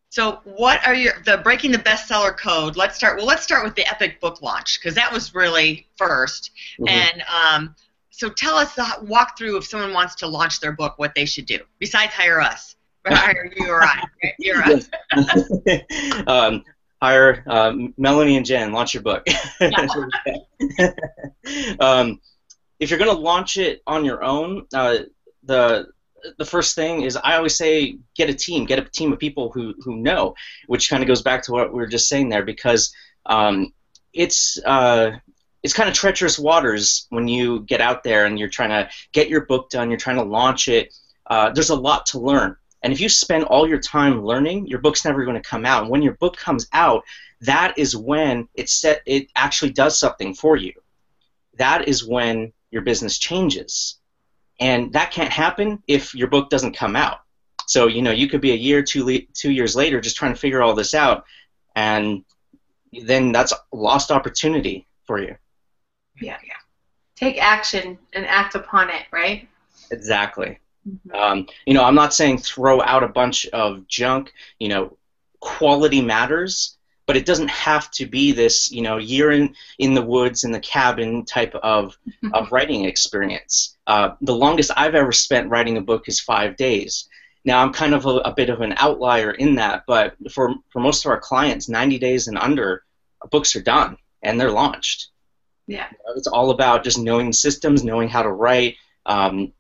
So 0.10 0.42
what 0.44 0.86
are 0.86 0.94
your 0.94 1.14
the 1.26 1.38
breaking 1.38 1.72
the 1.72 1.78
bestseller 1.78 2.36
code 2.36 2.76
let's 2.76 2.98
start 2.98 3.16
well 3.16 3.26
let's 3.26 3.44
start 3.44 3.64
with 3.64 3.76
the 3.76 3.88
epic 3.88 4.20
book 4.20 4.42
launch 4.42 4.78
because 4.78 4.94
that 4.96 5.10
was 5.10 5.34
really 5.34 5.88
1st 5.98 6.50
mm-hmm. 6.80 6.88
and 6.90 7.24
um, 7.34 7.76
so 8.12 8.30
tell 8.30 8.56
us 8.56 8.76
the 8.76 8.84
walkthrough 9.04 9.58
if 9.58 9.66
someone 9.66 9.94
wants 9.94 10.16
to 10.16 10.28
launch 10.28 10.60
their 10.60 10.74
book, 10.74 10.94
what 10.98 11.16
they 11.16 11.26
should 11.26 11.46
do 11.46 11.60
besides 11.80 12.14
hire 12.14 12.40
us, 12.40 12.76
hire 13.08 13.52
you 13.56 13.70
or 13.70 13.84
I. 13.84 14.04
You're 14.38 14.62
us. 14.62 14.90
um, 16.28 16.64
hire 17.02 17.44
uh, 17.48 17.74
Melanie 17.98 18.38
and 18.38 18.46
Jen. 18.46 18.72
Launch 18.74 18.94
your 18.94 19.02
book. 19.02 19.26
um, 21.80 22.20
if 22.80 22.90
you're 22.90 23.00
going 23.00 23.16
to 23.16 23.18
launch 23.18 23.58
it 23.58 23.82
on 23.88 24.06
your 24.06 24.24
own, 24.24 24.68
uh, 24.74 25.00
the 25.44 25.88
the 26.38 26.46
first 26.46 26.76
thing 26.76 27.02
is 27.02 27.18
I 27.18 27.36
always 27.36 27.56
say 27.56 27.98
get 28.16 28.30
a 28.30 28.34
team, 28.34 28.66
get 28.66 28.78
a 28.78 28.84
team 28.84 29.14
of 29.14 29.20
people 29.20 29.52
who 29.52 29.74
who 29.80 29.96
know, 29.98 30.36
which 30.68 30.90
kind 30.90 31.02
of 31.02 31.08
goes 31.08 31.22
back 31.22 31.44
to 31.44 31.52
what 31.52 31.74
we 31.74 31.80
were 31.80 31.88
just 31.88 32.10
saying 32.10 32.30
there 32.30 32.44
because 32.44 32.94
um, 33.26 33.74
it's 34.14 34.60
uh, 34.66 35.12
it's 35.64 35.74
kind 35.74 35.90
of 35.90 35.96
treacherous 35.96 36.40
waters 36.40 37.06
when 37.10 37.28
you 37.28 37.62
get 37.62 37.82
out 37.82 38.04
there 38.04 38.26
and 38.26 38.40
you're 38.40 38.50
trying 38.50 38.70
to 38.70 38.90
get 39.12 39.30
your 39.30 39.46
book 39.46 39.70
done, 39.70 39.90
you're 39.90 40.00
trying 40.00 40.18
to 40.18 40.24
launch 40.24 40.68
it. 40.68 40.94
Uh, 41.28 41.52
there's 41.52 41.70
a 41.70 41.76
lot 41.76 42.06
to 42.08 42.20
learn. 42.20 42.56
And 42.84 42.92
if 42.92 43.00
you 43.00 43.10
spend 43.10 43.44
all 43.44 43.68
your 43.68 43.80
time 43.80 44.26
learning, 44.26 44.66
your 44.68 44.80
book's 44.80 45.06
never 45.06 45.24
going 45.24 45.40
to 45.42 45.48
come 45.48 45.66
out. 45.66 45.84
And 45.84 45.92
when 45.92 46.02
your 46.02 46.14
book 46.14 46.36
comes 46.36 46.68
out, 46.74 47.04
that 47.42 47.78
is 47.78 47.96
when 47.96 48.48
it 48.56 48.70
set 48.70 49.02
it 49.06 49.28
actually 49.36 49.72
does 49.72 50.00
something 50.00 50.34
for 50.34 50.56
you. 50.56 50.74
That 51.58 51.88
is 51.88 52.06
when 52.06 52.54
your 52.72 52.82
business 52.82 53.20
changes. 53.20 54.00
And 54.60 54.94
that 54.94 55.12
can't 55.12 55.32
happen 55.32 55.84
if 55.88 56.16
your 56.16 56.28
book 56.28 56.50
doesn't 56.50 56.76
come 56.76 56.96
out. 56.96 57.20
So, 57.68 57.88
you 57.88 58.02
know, 58.02 58.12
you 58.12 58.28
could 58.28 58.42
be 58.42 58.52
a 58.52 58.56
year, 58.56 58.82
two, 58.82 59.06
le- 59.06 59.26
two 59.34 59.52
years 59.52 59.76
later 59.76 60.02
just 60.02 60.16
trying 60.16 60.34
to 60.34 60.40
figure 60.40 60.62
all 60.62 60.74
this 60.74 60.94
out, 60.94 61.26
and 61.76 62.26
then 62.92 63.32
that's 63.32 63.54
lost 63.72 64.12
opportunity 64.12 64.88
for 65.06 65.22
you. 65.22 65.36
Yeah, 66.22 66.38
yeah. 66.46 66.54
Take 67.16 67.42
action 67.42 67.98
and 68.14 68.26
act 68.26 68.56
upon 68.56 68.90
it, 68.90 69.04
right? 69.12 69.48
Exactly. 69.92 70.60
Mm-hmm. 70.88 71.16
Um, 71.16 71.48
you 71.66 71.74
know, 71.74 71.84
I'm 71.84 71.96
not 71.96 72.14
saying 72.14 72.40
throw 72.40 72.82
out 72.82 73.04
a 73.04 73.08
bunch 73.08 73.46
of 73.48 73.88
junk. 73.88 74.34
You 74.60 74.70
know, 74.70 74.98
quality 75.40 76.02
matters, 76.02 76.78
but 77.06 77.18
it 77.18 77.26
doesn't 77.26 77.50
have 77.50 77.92
to 77.92 78.06
be 78.06 78.32
this, 78.32 78.72
you 78.72 78.82
know, 78.82 78.98
year 78.98 79.32
in 79.32 79.56
in 79.78 79.94
the 79.94 80.02
woods 80.02 80.44
in 80.44 80.52
the 80.52 80.60
cabin 80.60 81.26
type 81.26 81.54
of 81.56 81.98
of 82.34 82.52
writing 82.52 82.86
experience. 82.86 83.78
Uh, 83.88 84.16
the 84.22 84.36
longest 84.36 84.72
I've 84.76 84.96
ever 84.96 85.12
spent 85.12 85.50
writing 85.50 85.78
a 85.78 85.82
book 85.82 86.08
is 86.08 86.20
five 86.20 86.56
days. 86.56 87.08
Now 87.44 87.62
I'm 87.62 87.74
kind 87.74 87.94
of 87.94 88.06
a, 88.06 88.18
a, 88.20 88.34
bit 88.34 88.50
of 88.50 88.62
an 88.62 88.76
outlier 88.78 89.32
in 89.32 89.56
that, 89.56 89.84
but 89.88 90.16
for 90.32 90.56
for 90.70 90.80
most 90.80 91.04
of 91.04 91.10
our 91.10 91.20
clients, 91.20 91.68
90 91.68 91.98
days 91.98 92.28
and 92.28 92.38
under, 92.38 92.84
books 93.32 93.56
are 93.56 93.62
done 93.62 93.98
and 94.22 94.40
they're 94.40 94.52
launched. 94.52 95.11
Yeah. 95.72 95.88
It's 96.18 96.28
all 96.28 96.52
about 96.52 96.84
just 96.84 97.00
knowing 97.00 97.32
systems, 97.32 97.84
knowing 97.84 98.10
how 98.10 98.24
to 98.24 98.32
write. 98.32 98.76
Um, 99.06 99.54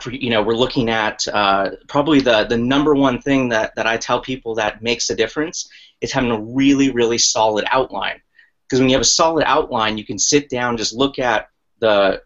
for, 0.00 0.12
you 0.12 0.30
know, 0.30 0.40
we're 0.40 0.54
looking 0.54 0.88
at 0.88 1.26
uh, 1.26 1.70
probably 1.88 2.20
the, 2.20 2.44
the 2.44 2.56
number 2.56 2.94
one 2.94 3.20
thing 3.20 3.48
that, 3.48 3.74
that 3.74 3.84
I 3.86 3.96
tell 3.96 4.20
people 4.20 4.54
that 4.54 4.82
makes 4.82 5.10
a 5.10 5.16
difference 5.16 5.68
is 6.00 6.12
having 6.12 6.30
a 6.30 6.40
really, 6.40 6.92
really 6.92 7.18
solid 7.18 7.64
outline. 7.70 8.20
Because 8.64 8.78
when 8.78 8.88
you 8.88 8.94
have 8.94 9.02
a 9.02 9.04
solid 9.04 9.44
outline, 9.46 9.98
you 9.98 10.04
can 10.04 10.18
sit 10.18 10.48
down, 10.48 10.76
just 10.76 10.94
look 10.94 11.18
at 11.18 11.48
the 11.80 12.22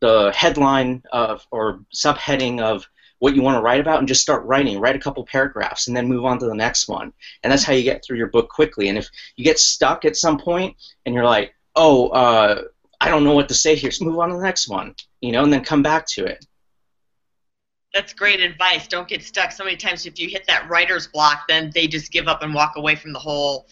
the 0.00 0.30
headline 0.32 1.02
of 1.10 1.46
or 1.50 1.80
subheading 1.94 2.60
of 2.60 2.86
what 3.18 3.34
you 3.34 3.42
want 3.42 3.56
to 3.56 3.62
write 3.62 3.80
about 3.80 3.98
and 3.98 4.08
just 4.08 4.20
start 4.20 4.44
writing. 4.44 4.78
Write 4.78 4.96
a 4.96 5.00
couple 5.00 5.24
paragraphs 5.24 5.86
and 5.86 5.96
then 5.96 6.08
move 6.08 6.24
on 6.24 6.38
to 6.38 6.46
the 6.46 6.54
next 6.54 6.88
one. 6.88 7.12
And 7.42 7.50
that's 7.50 7.62
how 7.62 7.72
you 7.72 7.82
get 7.82 8.04
through 8.04 8.18
your 8.18 8.26
book 8.26 8.50
quickly. 8.50 8.88
And 8.88 8.98
if 8.98 9.08
you 9.36 9.44
get 9.44 9.58
stuck 9.58 10.04
at 10.04 10.16
some 10.16 10.38
point 10.38 10.76
and 11.04 11.14
you're 11.14 11.24
like, 11.24 11.54
oh, 11.76 12.08
uh, 12.08 12.62
I 13.00 13.10
don't 13.10 13.24
know 13.24 13.34
what 13.34 13.48
to 13.48 13.54
say 13.54 13.74
here. 13.76 13.90
Just 13.90 14.02
move 14.02 14.18
on 14.18 14.30
to 14.30 14.36
the 14.36 14.42
next 14.42 14.68
one, 14.68 14.94
you 15.20 15.32
know, 15.32 15.44
and 15.44 15.52
then 15.52 15.62
come 15.62 15.82
back 15.82 16.06
to 16.08 16.24
it. 16.24 16.44
That's 17.94 18.12
great 18.12 18.40
advice. 18.40 18.88
Don't 18.88 19.08
get 19.08 19.22
stuck. 19.22 19.52
So 19.52 19.64
many 19.64 19.76
times, 19.76 20.06
if 20.06 20.18
you 20.18 20.28
hit 20.28 20.46
that 20.48 20.68
writer's 20.68 21.06
block, 21.06 21.46
then 21.48 21.70
they 21.74 21.86
just 21.86 22.12
give 22.12 22.28
up 22.28 22.42
and 22.42 22.52
walk 22.52 22.74
away 22.76 22.94
from 22.94 23.12
the 23.12 23.18
whole 23.18 23.68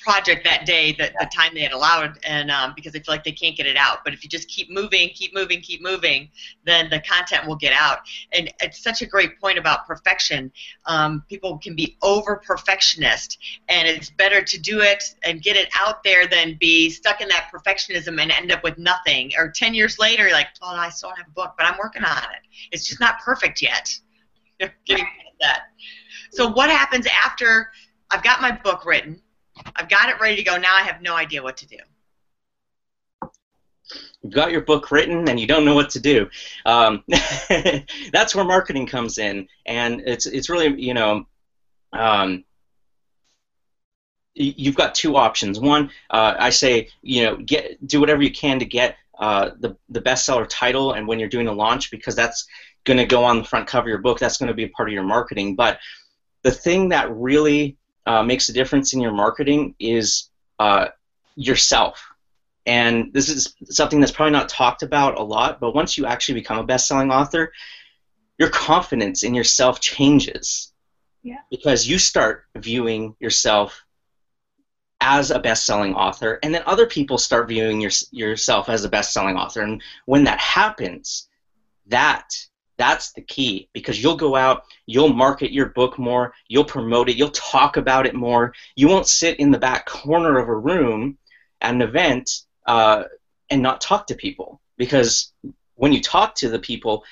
project 0.00 0.44
that 0.44 0.66
day, 0.66 0.92
the, 0.92 1.12
the 1.20 1.30
time 1.34 1.52
they 1.54 1.60
had 1.60 1.72
allowed, 1.72 2.18
and 2.24 2.50
um, 2.50 2.72
because 2.74 2.92
they 2.92 2.98
feel 2.98 3.14
like 3.14 3.24
they 3.24 3.32
can't 3.32 3.56
get 3.56 3.66
it 3.66 3.76
out. 3.76 3.98
But 4.04 4.14
if 4.14 4.22
you 4.24 4.30
just 4.30 4.48
keep 4.48 4.70
moving, 4.70 5.10
keep 5.10 5.34
moving, 5.34 5.60
keep 5.60 5.82
moving, 5.82 6.30
then 6.64 6.88
the 6.90 7.00
content 7.00 7.46
will 7.46 7.56
get 7.56 7.72
out. 7.72 7.98
And 8.32 8.52
it's 8.60 8.82
such 8.82 9.02
a 9.02 9.06
great 9.06 9.40
point 9.40 9.58
about 9.58 9.86
perfection. 9.86 10.50
Um, 10.86 11.22
people 11.28 11.58
can 11.58 11.76
be 11.76 11.96
over 12.02 12.36
perfectionist, 12.36 13.38
and 13.68 13.86
it's 13.86 14.10
better 14.10 14.42
to 14.42 14.58
do 14.58 14.80
it 14.80 15.02
and 15.22 15.42
get 15.42 15.56
it 15.56 15.68
out 15.78 16.02
there 16.02 16.26
than 16.26 16.56
be 16.58 16.90
stuck 16.90 17.20
in 17.20 17.28
that 17.28 17.50
perfectionism 17.54 18.20
and 18.20 18.30
end 18.30 18.52
up 18.52 18.64
with 18.64 18.78
nothing. 18.78 19.32
Or 19.38 19.50
10 19.50 19.74
years 19.74 19.98
later, 19.98 20.24
you're 20.24 20.32
like, 20.32 20.48
oh, 20.62 20.74
I 20.74 20.90
still 20.90 21.10
don't 21.10 21.18
have 21.18 21.28
a 21.28 21.32
book, 21.32 21.54
but 21.58 21.66
I'm 21.66 21.78
working 21.78 22.04
on 22.04 22.18
it. 22.18 22.40
It's 22.72 22.88
just 22.88 23.00
not 23.00 23.20
perfect 23.20 23.62
yet. 23.62 23.94
Getting 24.86 25.06
that. 25.40 25.64
So 26.32 26.48
what 26.48 26.70
happens 26.70 27.06
after 27.06 27.70
I've 28.10 28.22
got 28.22 28.40
my 28.40 28.52
book 28.52 28.84
written? 28.84 29.20
I've 29.76 29.88
got 29.88 30.08
it 30.08 30.20
ready 30.20 30.36
to 30.36 30.42
go. 30.42 30.56
Now 30.56 30.74
I 30.76 30.82
have 30.82 31.02
no 31.02 31.14
idea 31.14 31.42
what 31.42 31.56
to 31.58 31.66
do. 31.66 31.76
You've 34.22 34.34
got 34.34 34.52
your 34.52 34.60
book 34.60 34.90
written 34.90 35.28
and 35.28 35.40
you 35.40 35.46
don't 35.46 35.64
know 35.64 35.74
what 35.74 35.90
to 35.90 36.00
do. 36.00 36.28
Um, 36.66 37.02
that's 38.12 38.34
where 38.34 38.44
marketing 38.44 38.86
comes 38.86 39.18
in, 39.18 39.48
and 39.66 40.02
it's 40.06 40.26
it's 40.26 40.50
really 40.50 40.80
you 40.80 40.94
know. 40.94 41.26
Um, 41.92 42.44
you've 44.34 44.76
got 44.76 44.94
two 44.94 45.16
options. 45.16 45.58
One, 45.58 45.90
uh, 46.10 46.34
I 46.38 46.50
say, 46.50 46.88
you 47.02 47.24
know, 47.24 47.36
get 47.36 47.84
do 47.86 48.00
whatever 48.00 48.22
you 48.22 48.30
can 48.30 48.58
to 48.58 48.64
get 48.64 48.96
uh, 49.18 49.50
the 49.58 49.76
the 49.88 50.00
bestseller 50.00 50.46
title, 50.48 50.92
and 50.92 51.06
when 51.06 51.18
you're 51.18 51.28
doing 51.28 51.48
a 51.48 51.52
launch, 51.52 51.90
because 51.90 52.14
that's 52.14 52.46
going 52.84 52.98
to 52.98 53.06
go 53.06 53.24
on 53.24 53.38
the 53.38 53.44
front 53.44 53.66
cover 53.66 53.88
of 53.88 53.88
your 53.88 53.98
book. 53.98 54.18
That's 54.18 54.38
going 54.38 54.48
to 54.48 54.54
be 54.54 54.64
a 54.64 54.68
part 54.68 54.88
of 54.88 54.92
your 54.92 55.02
marketing. 55.02 55.56
But 55.56 55.78
the 56.42 56.50
thing 56.50 56.90
that 56.90 57.10
really 57.10 57.76
uh, 58.06 58.22
makes 58.22 58.48
a 58.48 58.52
difference 58.52 58.92
in 58.92 59.00
your 59.00 59.12
marketing 59.12 59.74
is 59.78 60.30
uh, 60.58 60.88
yourself. 61.36 62.06
And 62.66 63.12
this 63.12 63.28
is 63.28 63.54
something 63.64 64.00
that's 64.00 64.12
probably 64.12 64.32
not 64.32 64.48
talked 64.48 64.82
about 64.82 65.18
a 65.18 65.22
lot, 65.22 65.60
but 65.60 65.74
once 65.74 65.96
you 65.96 66.06
actually 66.06 66.34
become 66.34 66.58
a 66.58 66.64
best-selling 66.64 67.10
author, 67.10 67.52
your 68.38 68.50
confidence 68.50 69.22
in 69.22 69.34
yourself 69.34 69.80
changes. 69.80 70.72
Yeah. 71.22 71.38
Because 71.50 71.86
you 71.86 71.98
start 71.98 72.44
viewing 72.56 73.16
yourself 73.20 73.84
as 75.00 75.30
a 75.30 75.38
best-selling 75.38 75.94
author, 75.94 76.38
and 76.42 76.54
then 76.54 76.62
other 76.66 76.86
people 76.86 77.16
start 77.16 77.48
viewing 77.48 77.80
your, 77.80 77.90
yourself 78.10 78.68
as 78.68 78.84
a 78.84 78.88
best-selling 78.88 79.36
author. 79.36 79.62
And 79.62 79.82
when 80.04 80.24
that 80.24 80.38
happens, 80.38 81.28
that 81.86 82.28
that's 82.80 83.12
the 83.12 83.20
key 83.20 83.68
because 83.74 84.02
you'll 84.02 84.16
go 84.16 84.36
out, 84.36 84.64
you'll 84.86 85.12
market 85.12 85.52
your 85.52 85.66
book 85.66 85.98
more, 85.98 86.32
you'll 86.48 86.64
promote 86.64 87.10
it, 87.10 87.16
you'll 87.16 87.30
talk 87.30 87.76
about 87.76 88.06
it 88.06 88.14
more. 88.14 88.54
You 88.74 88.88
won't 88.88 89.06
sit 89.06 89.38
in 89.38 89.50
the 89.50 89.58
back 89.58 89.84
corner 89.84 90.38
of 90.38 90.48
a 90.48 90.56
room 90.56 91.18
at 91.60 91.74
an 91.74 91.82
event 91.82 92.30
uh, 92.66 93.04
and 93.50 93.60
not 93.60 93.82
talk 93.82 94.06
to 94.06 94.14
people 94.14 94.62
because 94.78 95.32
when 95.74 95.92
you 95.92 96.00
talk 96.00 96.34
to 96.36 96.48
the 96.48 96.58
people, 96.58 97.04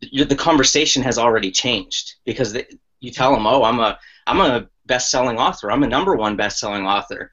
the 0.00 0.36
conversation 0.36 1.02
has 1.02 1.16
already 1.16 1.52
changed 1.52 2.16
because 2.24 2.56
you 3.00 3.10
tell 3.12 3.32
them, 3.32 3.46
"Oh, 3.46 3.62
I'm 3.62 3.78
a 3.78 3.98
I'm 4.26 4.40
a 4.40 4.68
best-selling 4.86 5.38
author. 5.38 5.70
I'm 5.70 5.82
a 5.82 5.88
number 5.88 6.16
one 6.16 6.36
best-selling 6.36 6.86
author." 6.86 7.32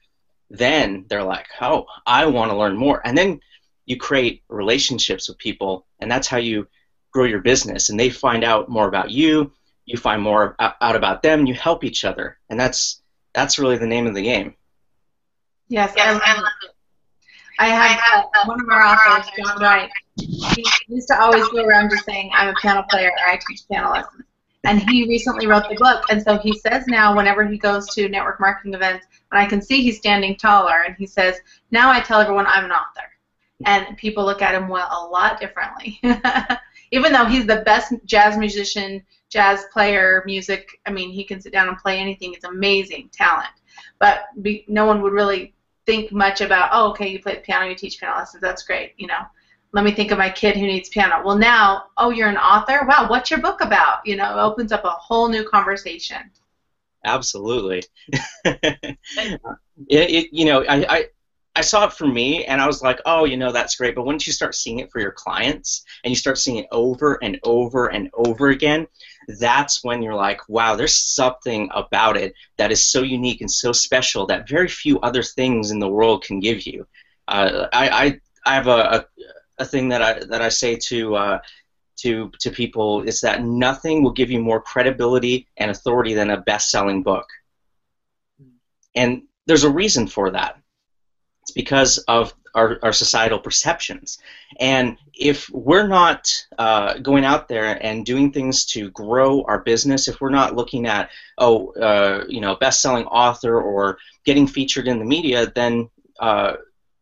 Then 0.50 1.06
they're 1.10 1.24
like, 1.24 1.48
"Oh, 1.62 1.86
I 2.06 2.26
want 2.26 2.52
to 2.52 2.58
learn 2.58 2.78
more." 2.78 3.02
And 3.06 3.18
then 3.18 3.40
you 3.86 3.98
create 3.98 4.44
relationships 4.50 5.28
with 5.28 5.38
people, 5.38 5.86
and 6.00 6.12
that's 6.12 6.28
how 6.28 6.38
you 6.38 6.68
grow 7.16 7.24
your 7.24 7.40
business 7.40 7.90
and 7.90 7.98
they 7.98 8.10
find 8.10 8.44
out 8.44 8.68
more 8.68 8.90
about 8.90 9.10
you 9.10 9.50
you 9.86 9.98
find 9.98 10.22
more 10.22 10.56
out 10.60 10.96
about 10.96 11.24
them 11.24 11.46
you 11.46 11.54
help 11.54 11.84
each 11.84 12.04
other. 12.04 12.38
And 12.50 12.60
that's 12.60 13.02
that's 13.34 13.58
really 13.58 13.78
the 13.78 13.88
name 13.88 14.08
of 14.08 14.16
the 14.16 14.22
game. 14.22 14.56
Yes, 15.68 15.94
I, 15.98 16.12
love 16.12 16.22
it. 16.64 16.72
I 17.58 17.68
had 17.68 18.26
uh, 18.36 18.46
one 18.46 18.62
of 18.62 18.70
our 18.70 18.82
authors 18.82 19.32
john 19.38 19.62
wright 19.62 19.90
he 20.18 20.66
used 20.88 21.08
to 21.08 21.20
always 21.20 21.48
go 21.50 21.64
around 21.64 21.90
just 21.90 22.06
saying 22.06 22.30
i'm 22.34 22.50
a 22.50 22.54
piano 22.62 22.86
player 22.90 23.10
or 23.10 23.32
i 23.32 23.40
teach 23.48 23.62
piano 23.70 23.92
lessons. 23.92 24.24
And 24.66 24.82
he 24.90 25.08
recently 25.08 25.48
wrote 25.48 25.70
the 25.70 25.76
book 25.76 26.04
and 26.10 26.22
so 26.22 26.38
he 26.38 26.58
says 26.60 26.86
now 26.88 27.16
whenever 27.16 27.46
he 27.46 27.58
goes 27.58 27.88
to 27.96 28.10
network 28.10 28.42
marketing 28.42 28.74
events 28.74 29.08
and 29.32 29.40
i 29.40 29.46
can 29.46 29.62
see 29.62 29.82
he's 29.82 29.98
standing 29.98 30.36
taller 30.36 30.84
and 30.86 30.96
he 30.98 31.06
says 31.06 31.40
now 31.72 31.90
i 31.90 32.02
tell 32.02 32.20
everyone 32.20 32.46
i'm 32.48 32.66
an 32.66 32.72
author. 32.72 33.10
And 33.66 33.96
people 33.98 34.26
look 34.26 34.42
at 34.42 34.54
him 34.54 34.68
well 34.68 34.90
a 34.92 35.08
lot 35.10 35.40
differently 35.40 36.02
even 36.96 37.12
though 37.12 37.26
he's 37.26 37.46
the 37.46 37.62
best 37.66 37.94
jazz 38.06 38.38
musician, 38.38 39.04
jazz 39.30 39.66
player, 39.74 40.24
music, 40.26 40.80
I 40.86 40.92
mean, 40.92 41.12
he 41.12 41.26
can 41.26 41.42
sit 41.42 41.52
down 41.52 41.68
and 41.68 41.78
play 41.78 42.00
anything. 42.00 42.34
It's 42.34 42.46
amazing 42.46 43.10
talent. 43.12 43.50
But 44.00 44.28
be, 44.42 44.64
no 44.70 44.86
one 44.86 45.02
would 45.02 45.12
really 45.12 45.54
think 45.86 46.14
much 46.14 46.40
about, 46.40 46.70
oh, 46.72 46.92
okay, 46.92 47.10
you 47.10 47.22
play 47.22 47.36
the 47.36 47.42
piano, 47.42 47.68
you 47.68 47.76
teach 47.76 48.00
piano 48.00 48.18
lessons, 48.18 48.42
that's 48.42 48.64
great, 48.64 48.94
you 48.98 49.08
know. 49.08 49.20
Let 49.74 49.84
me 49.84 49.92
think 49.92 50.12
of 50.12 50.18
my 50.18 50.30
kid 50.30 50.56
who 50.56 50.66
needs 50.66 50.88
piano. 50.88 51.22
Well, 51.26 51.38
now, 51.38 51.88
oh, 51.98 52.10
you're 52.10 52.30
an 52.30 52.38
author? 52.38 52.86
Wow, 52.88 53.08
what's 53.10 53.30
your 53.30 53.42
book 53.42 53.60
about? 53.60 54.00
You 54.06 54.16
know, 54.16 54.38
it 54.38 54.42
opens 54.42 54.72
up 54.72 54.86
a 54.86 54.92
whole 54.92 55.28
new 55.28 55.48
conversation. 55.48 56.32
Absolutely. 57.04 57.84
it, 58.46 58.98
it, 59.90 60.30
you 60.32 60.46
know, 60.46 60.64
I, 60.64 60.86
I, 60.88 61.06
I 61.58 61.62
saw 61.62 61.86
it 61.86 61.94
for 61.94 62.06
me 62.06 62.44
and 62.46 62.60
I 62.60 62.68
was 62.68 62.82
like, 62.82 63.00
oh, 63.06 63.24
you 63.24 63.38
know, 63.38 63.52
that's 63.52 63.78
great. 63.78 63.96
But 63.96 64.06
once 64.06 64.28
you 64.28 64.34
start 64.34 64.56
seeing 64.56 64.80
it 64.80 64.92
for 64.92 65.00
your 65.00 65.14
clients 65.14 65.86
and 66.04 66.12
you 66.12 66.16
start 66.16 66.38
seeing 66.38 66.58
it 66.58 66.68
over 66.72 67.18
and 67.24 67.40
over 67.44 67.88
and 67.88 68.10
over 68.14 68.50
again, 68.50 68.88
that's 69.40 69.82
when 69.82 70.02
you're 70.02 70.16
like, 70.16 70.42
wow, 70.50 70.76
there's 70.76 70.98
something 70.98 71.70
about 71.74 72.18
it 72.18 72.34
that 72.58 72.74
is 72.74 72.86
so 72.86 73.04
unique 73.04 73.40
and 73.40 73.50
so 73.50 73.72
special 73.72 74.26
that 74.26 74.50
very 74.50 74.68
few 74.68 75.00
other 75.00 75.24
things 75.24 75.72
in 75.72 75.80
the 75.80 75.88
world 75.88 76.24
can 76.24 76.42
give 76.42 76.68
you. 76.68 76.86
Uh, 77.30 77.68
I, 77.72 77.90
I, 77.90 78.20
I 78.46 78.56
have 78.56 78.68
a, 78.68 78.70
a, 78.70 79.06
a, 79.60 79.66
thing 79.66 79.90
that 79.90 80.02
I, 80.02 80.26
that 80.26 80.42
I 80.42 80.50
say 80.50 80.76
to, 80.76 81.16
uh, 81.16 81.40
to, 82.00 82.32
to 82.40 82.52
people 82.52 83.02
is 83.04 83.22
that 83.22 83.44
nothing 83.44 84.04
will 84.04 84.12
give 84.12 84.30
you 84.30 84.42
more 84.42 84.62
credibility 84.62 85.48
and 85.56 85.72
authority 85.72 86.14
than 86.14 86.32
a 86.32 86.42
best 86.42 86.70
selling 86.70 87.02
book. 87.02 87.26
And 88.94 89.24
there's 89.48 89.64
a 89.64 89.70
reason 89.70 90.08
for 90.08 90.32
that 90.32 90.60
it's 91.46 91.52
because 91.52 92.00
of 92.08 92.34
our, 92.56 92.80
our 92.82 92.92
societal 92.92 93.38
perceptions. 93.38 94.18
And 94.60 94.98
if 95.14 95.48
we're 95.52 95.86
not 95.88 96.34
uh, 96.58 96.98
going 96.98 97.24
out 97.24 97.48
there 97.48 97.78
and 97.86 98.04
doing 98.04 98.32
things 98.32 98.66
to 98.68 98.90
grow 98.90 99.44
our 99.44 99.60
business, 99.60 100.08
if 100.08 100.20
we're 100.20 100.32
not 100.32 100.56
looking 100.56 100.88
at, 100.88 101.12
oh, 101.38 101.72
uh, 101.74 102.26
you 102.28 102.42
know, 102.42 102.56
best-selling 102.56 103.06
author 103.06 103.62
or 103.62 104.00
getting 104.26 104.48
featured 104.48 104.88
in 104.88 104.98
the 104.98 105.06
media, 105.06 105.52
then 105.54 105.88
uh, 106.20 106.54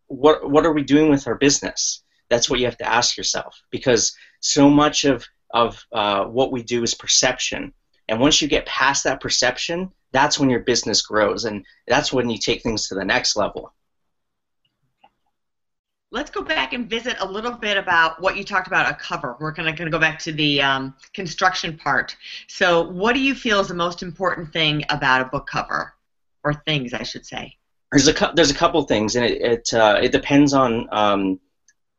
what, 0.07 0.49
what 0.49 0.65
are 0.65 0.73
we 0.73 0.83
doing 0.83 1.09
with 1.09 1.25
our 1.25 1.35
business? 1.35 2.03
That's 2.29 2.49
what 2.49 2.59
you 2.59 2.65
have 2.65 2.79
to 2.79 2.89
ask 2.89 3.15
yourself 3.15 3.61
because 3.71 4.13
so 4.41 4.69
much 4.69 5.05
of, 5.05 5.25
of 5.51 5.81
uh, 5.93 6.25
what 6.25 6.51
we 6.51 6.63
do 6.63 6.83
is 6.83 6.95
perception. 6.95 7.71
And 8.09 8.19
once 8.19 8.41
you 8.41 8.49
get 8.49 8.65
past 8.65 9.05
that 9.05 9.21
perception, 9.21 9.89
that's 10.11 10.37
when 10.37 10.49
your 10.49 10.59
business 10.59 11.01
grows 11.01 11.45
and 11.45 11.65
that's 11.87 12.11
when 12.11 12.29
you 12.29 12.37
take 12.37 12.61
things 12.61 12.89
to 12.89 12.95
the 12.95 13.05
next 13.05 13.37
level 13.37 13.71
let's 16.13 16.29
go 16.29 16.43
back 16.43 16.73
and 16.73 16.87
visit 16.87 17.17
a 17.19 17.27
little 17.27 17.51
bit 17.51 17.75
about 17.75 18.21
what 18.21 18.37
you 18.37 18.43
talked 18.43 18.67
about 18.67 18.89
a 18.89 18.93
cover. 18.93 19.35
We're 19.39 19.51
going 19.51 19.75
to 19.75 19.89
go 19.89 19.99
back 19.99 20.19
to 20.19 20.31
the 20.31 20.61
um, 20.61 20.95
construction 21.13 21.75
part. 21.75 22.15
So, 22.47 22.87
what 22.87 23.13
do 23.13 23.19
you 23.19 23.35
feel 23.35 23.59
is 23.59 23.67
the 23.67 23.73
most 23.73 24.03
important 24.03 24.53
thing 24.53 24.83
about 24.89 25.21
a 25.21 25.25
book 25.25 25.47
cover, 25.47 25.93
or 26.43 26.53
things, 26.53 26.93
I 26.93 27.03
should 27.03 27.25
say? 27.25 27.57
There's 27.91 28.07
a 28.07 28.31
there's 28.35 28.51
a 28.51 28.55
couple 28.55 28.81
things, 28.83 29.15
and 29.15 29.25
it 29.25 29.41
it, 29.41 29.73
uh, 29.73 29.99
it 30.01 30.11
depends 30.11 30.53
on 30.53 30.87
um, 30.91 31.39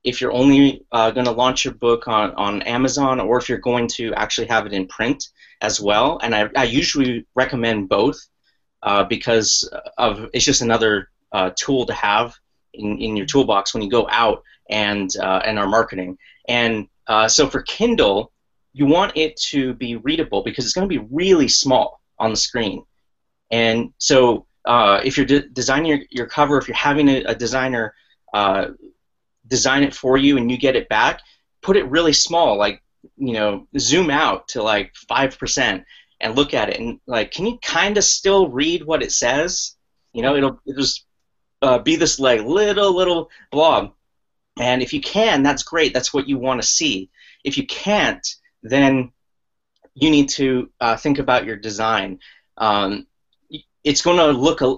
if 0.04 0.20
you're 0.20 0.32
only 0.32 0.86
uh, 0.92 1.10
going 1.10 1.26
to 1.26 1.32
launch 1.32 1.64
your 1.64 1.74
book 1.74 2.06
on, 2.06 2.32
on 2.34 2.62
Amazon 2.62 3.20
or 3.20 3.38
if 3.38 3.48
you're 3.48 3.58
going 3.58 3.88
to 3.88 4.14
actually 4.14 4.46
have 4.46 4.66
it 4.66 4.72
in 4.72 4.86
print 4.86 5.28
as 5.60 5.80
well. 5.80 6.20
And 6.22 6.34
I, 6.34 6.50
I 6.54 6.64
usually 6.64 7.26
recommend 7.34 7.88
both 7.88 8.18
uh, 8.82 9.04
because 9.04 9.68
of 9.96 10.28
it's 10.34 10.44
just 10.44 10.60
another 10.60 11.08
uh, 11.32 11.50
tool 11.56 11.86
to 11.86 11.94
have 11.94 12.34
in, 12.74 12.98
in 12.98 13.16
your 13.16 13.26
toolbox 13.26 13.74
when 13.74 13.82
you 13.82 13.90
go 13.90 14.06
out 14.10 14.42
and 14.70 15.16
uh, 15.16 15.40
and 15.44 15.58
are 15.58 15.66
marketing. 15.66 16.18
And 16.48 16.88
uh, 17.06 17.28
so 17.28 17.48
for 17.48 17.62
Kindle, 17.62 18.32
you 18.72 18.86
want 18.86 19.16
it 19.16 19.36
to 19.36 19.74
be 19.74 19.96
readable 19.96 20.42
because 20.42 20.64
it's 20.64 20.74
going 20.74 20.88
to 20.88 20.98
be 21.00 21.06
really 21.10 21.48
small 21.48 22.00
on 22.18 22.30
the 22.30 22.36
screen. 22.36 22.84
And 23.50 23.92
so 23.98 24.46
uh, 24.64 25.00
if 25.04 25.16
you're 25.16 25.26
de- 25.26 25.48
designing 25.48 25.86
your, 25.86 26.00
your 26.10 26.26
cover, 26.26 26.58
if 26.58 26.68
you're 26.68 26.76
having 26.76 27.08
a, 27.08 27.22
a 27.24 27.34
designer 27.34 27.94
uh, 28.32 28.68
design 29.46 29.82
it 29.82 29.94
for 29.94 30.16
you 30.16 30.36
and 30.38 30.50
you 30.50 30.56
get 30.56 30.76
it 30.76 30.88
back, 30.88 31.20
put 31.62 31.76
it 31.76 31.88
really 31.88 32.12
small, 32.12 32.56
like 32.56 32.82
you 33.16 33.34
know, 33.34 33.68
zoom 33.78 34.10
out 34.10 34.48
to 34.48 34.62
like 34.62 34.94
five 35.08 35.38
percent 35.38 35.84
and 36.20 36.36
look 36.36 36.54
at 36.54 36.70
it 36.70 36.80
and 36.80 37.00
like, 37.06 37.30
can 37.30 37.46
you 37.46 37.58
kind 37.62 37.98
of 37.98 38.04
still 38.04 38.48
read 38.48 38.84
what 38.84 39.02
it 39.02 39.12
says? 39.12 39.76
You 40.12 40.22
know, 40.22 40.36
it'll, 40.36 40.58
it'll 40.66 40.80
just 40.80 41.04
uh, 41.64 41.78
be 41.78 41.96
this 41.96 42.20
like 42.20 42.42
little 42.42 42.94
little 42.94 43.30
blog 43.50 43.92
And 44.60 44.82
if 44.82 44.92
you 44.92 45.00
can, 45.00 45.42
that's 45.42 45.64
great. 45.64 45.94
That's 45.94 46.12
what 46.14 46.28
you 46.28 46.38
want 46.38 46.60
to 46.60 46.66
see. 46.68 47.10
If 47.42 47.56
you 47.58 47.66
can't, 47.66 48.26
then 48.62 49.12
you 49.94 50.10
need 50.10 50.28
to 50.30 50.70
uh, 50.80 50.96
think 50.96 51.18
about 51.18 51.46
your 51.46 51.56
design. 51.56 52.20
Um, 52.58 53.06
it's 53.82 54.02
going 54.02 54.18
to 54.18 54.30
look 54.30 54.60
a, 54.62 54.76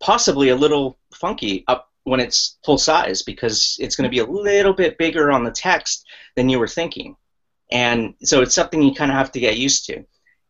possibly 0.00 0.48
a 0.50 0.56
little 0.56 0.98
funky 1.14 1.64
up 1.68 1.90
when 2.04 2.20
it's 2.20 2.58
full 2.64 2.78
size 2.78 3.22
because 3.22 3.76
it's 3.78 3.96
going 3.96 4.10
to 4.10 4.16
be 4.16 4.18
a 4.18 4.26
little 4.26 4.72
bit 4.72 4.98
bigger 4.98 5.30
on 5.30 5.44
the 5.44 5.52
text 5.52 6.04
than 6.36 6.48
you 6.48 6.58
were 6.58 6.68
thinking. 6.68 7.16
And 7.70 8.14
so 8.22 8.42
it's 8.42 8.54
something 8.54 8.82
you 8.82 8.94
kind 8.94 9.10
of 9.10 9.16
have 9.16 9.32
to 9.32 9.40
get 9.40 9.56
used 9.56 9.86
to. 9.86 10.04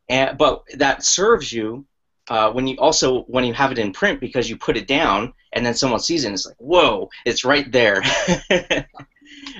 And, 0.08 0.38
but 0.38 0.64
that 0.78 1.04
serves 1.04 1.52
you 1.52 1.86
uh, 2.28 2.50
when 2.52 2.66
you 2.66 2.76
also 2.76 3.22
when 3.22 3.44
you 3.44 3.52
have 3.52 3.72
it 3.72 3.78
in 3.78 3.92
print 3.92 4.20
because 4.20 4.48
you 4.48 4.56
put 4.56 4.76
it 4.76 4.86
down 4.86 5.32
and 5.52 5.66
then 5.66 5.74
someone 5.74 6.00
sees 6.00 6.24
it 6.24 6.28
and 6.28 6.34
it's 6.34 6.46
like 6.46 6.56
whoa 6.58 7.08
it's 7.24 7.44
right 7.44 7.70
there. 7.72 8.02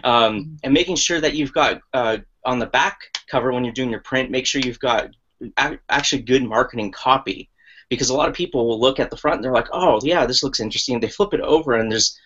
Um, 0.04 0.58
and 0.62 0.72
making 0.72 0.96
sure 0.96 1.20
that 1.20 1.34
you've 1.34 1.52
got 1.52 1.80
uh, 1.92 2.18
on 2.44 2.58
the 2.58 2.66
back 2.66 3.18
cover 3.28 3.52
when 3.52 3.64
you're 3.64 3.72
doing 3.72 3.90
your 3.90 4.00
print 4.00 4.30
make 4.30 4.46
sure 4.46 4.60
you've 4.60 4.78
got 4.78 5.10
actually 5.56 6.22
good 6.22 6.42
marketing 6.42 6.92
copy. 6.92 7.48
Because 7.88 8.10
a 8.10 8.14
lot 8.14 8.28
of 8.28 8.34
people 8.34 8.66
will 8.66 8.80
look 8.80 9.00
at 9.00 9.10
the 9.10 9.16
front 9.16 9.36
and 9.36 9.44
they're 9.44 9.52
like 9.52 9.68
oh 9.72 9.98
yeah 10.02 10.26
this 10.26 10.42
looks 10.42 10.60
interesting. 10.60 11.00
They 11.00 11.08
flip 11.08 11.34
it 11.34 11.40
over 11.40 11.74
and 11.74 11.90
there's 11.90 12.18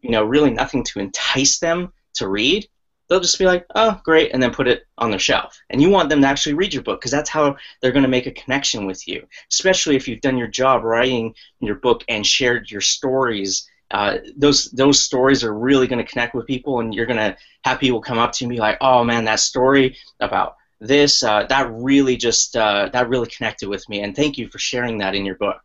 you 0.00 0.10
know 0.10 0.24
really 0.24 0.50
nothing 0.50 0.82
to 0.84 1.00
entice 1.00 1.58
them 1.58 1.92
to 2.14 2.28
read 2.28 2.68
they'll 3.08 3.20
just 3.20 3.38
be 3.38 3.46
like, 3.46 3.66
oh, 3.74 4.00
great, 4.04 4.32
and 4.32 4.42
then 4.42 4.52
put 4.52 4.68
it 4.68 4.86
on 4.98 5.10
their 5.10 5.18
shelf. 5.18 5.58
And 5.70 5.80
you 5.80 5.90
want 5.90 6.08
them 6.08 6.20
to 6.20 6.26
actually 6.26 6.54
read 6.54 6.74
your 6.74 6.82
book 6.82 7.00
because 7.00 7.10
that's 7.10 7.30
how 7.30 7.56
they're 7.80 7.92
going 7.92 8.02
to 8.02 8.08
make 8.08 8.26
a 8.26 8.32
connection 8.32 8.86
with 8.86 9.06
you, 9.08 9.26
especially 9.50 9.96
if 9.96 10.06
you've 10.06 10.20
done 10.20 10.38
your 10.38 10.48
job 10.48 10.84
writing 10.84 11.34
your 11.60 11.76
book 11.76 12.04
and 12.08 12.26
shared 12.26 12.70
your 12.70 12.80
stories. 12.80 13.68
Uh, 13.90 14.18
those 14.36 14.70
those 14.72 15.02
stories 15.02 15.42
are 15.42 15.54
really 15.54 15.86
going 15.86 16.04
to 16.04 16.10
connect 16.10 16.34
with 16.34 16.46
people, 16.46 16.80
and 16.80 16.94
you're 16.94 17.06
going 17.06 17.16
to 17.16 17.36
have 17.64 17.80
people 17.80 18.00
come 18.00 18.18
up 18.18 18.32
to 18.32 18.44
you 18.44 18.50
and 18.50 18.56
be 18.56 18.60
like, 18.60 18.76
"Oh 18.82 19.02
man, 19.02 19.24
that 19.24 19.40
story 19.40 19.96
about 20.20 20.56
this 20.78 21.22
uh, 21.22 21.44
that 21.48 21.70
really 21.72 22.16
just 22.16 22.54
uh, 22.54 22.90
that 22.92 23.08
really 23.08 23.28
connected 23.28 23.68
with 23.68 23.88
me, 23.88 24.02
and 24.02 24.14
thank 24.14 24.36
you 24.36 24.48
for 24.48 24.58
sharing 24.58 24.98
that 24.98 25.14
in 25.14 25.24
your 25.24 25.36
book." 25.36 25.60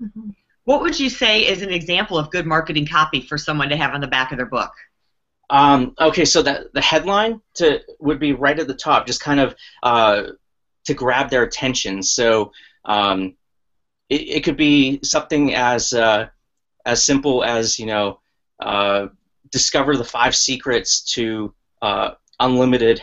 Mm-hmm. 0.00 0.30
What 0.64 0.80
would 0.80 0.98
you 0.98 1.10
say 1.10 1.46
is 1.46 1.62
an 1.62 1.70
example 1.70 2.18
of 2.18 2.30
good 2.30 2.46
marketing 2.46 2.86
copy 2.86 3.20
for 3.20 3.38
someone 3.38 3.68
to 3.68 3.76
have 3.76 3.94
on 3.94 4.00
the 4.00 4.06
back 4.06 4.30
of 4.30 4.36
their 4.36 4.46
book? 4.46 4.72
Um, 5.48 5.94
okay, 6.00 6.24
so 6.24 6.42
that 6.42 6.72
the 6.72 6.80
headline 6.80 7.40
to 7.54 7.80
would 8.00 8.18
be 8.18 8.32
right 8.32 8.58
at 8.58 8.66
the 8.66 8.74
top, 8.74 9.06
just 9.06 9.20
kind 9.20 9.40
of 9.40 9.54
uh, 9.82 10.22
to 10.86 10.94
grab 10.94 11.30
their 11.30 11.44
attention. 11.44 12.02
So 12.02 12.52
um, 12.84 13.36
it, 14.08 14.22
it 14.22 14.44
could 14.44 14.56
be 14.56 15.00
something 15.02 15.54
as 15.54 15.92
uh, 15.92 16.28
as 16.84 17.02
simple 17.04 17.44
as 17.44 17.78
you 17.78 17.86
know 17.86 18.20
uh, 18.60 19.06
discover 19.50 19.96
the 19.96 20.04
five 20.04 20.34
secrets 20.34 21.00
to 21.14 21.54
uh, 21.82 22.10
unlimited 22.40 23.02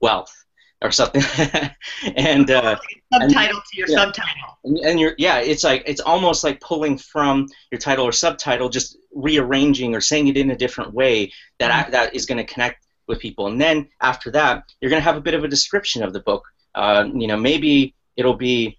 wealth 0.00 0.44
or 0.84 0.92
something. 0.92 1.22
And 2.16 2.50
uh, 2.50 2.76
subtitle 3.12 3.56
and, 3.56 3.64
to 3.72 3.78
your 3.78 3.88
yeah, 3.88 3.96
subtitle. 3.96 4.58
And, 4.64 4.78
and 4.78 5.00
you're 5.00 5.14
yeah 5.16 5.38
it's 5.38 5.64
like 5.64 5.82
it's 5.86 6.00
almost 6.00 6.44
like 6.44 6.60
pulling 6.60 6.98
from 6.98 7.46
your 7.70 7.78
title 7.78 8.06
or 8.06 8.12
subtitle 8.12 8.68
just 8.68 8.98
rearranging 9.12 9.94
or 9.94 10.00
saying 10.00 10.28
it 10.28 10.36
in 10.36 10.50
a 10.50 10.56
different 10.56 10.92
way 10.92 11.32
that 11.58 11.70
mm-hmm. 11.70 11.92
that 11.92 12.14
is 12.14 12.26
going 12.26 12.38
to 12.38 12.52
connect 12.52 12.84
with 13.06 13.20
people. 13.20 13.46
And 13.46 13.60
then 13.60 13.88
after 14.00 14.30
that 14.32 14.64
you're 14.80 14.90
going 14.90 15.00
to 15.00 15.04
have 15.04 15.16
a 15.16 15.20
bit 15.20 15.34
of 15.34 15.44
a 15.44 15.48
description 15.48 16.02
of 16.02 16.12
the 16.12 16.20
book. 16.20 16.44
Uh, 16.74 17.08
you 17.14 17.26
know 17.26 17.36
maybe 17.36 17.94
it'll 18.16 18.36
be 18.36 18.78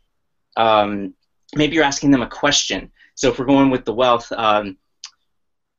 um, 0.55 1.13
maybe 1.55 1.75
you're 1.75 1.83
asking 1.83 2.11
them 2.11 2.21
a 2.21 2.29
question. 2.29 2.91
So 3.15 3.31
if 3.31 3.39
we're 3.39 3.45
going 3.45 3.71
with 3.71 3.85
the 3.85 3.93
wealth 3.93 4.31
um, 4.31 4.77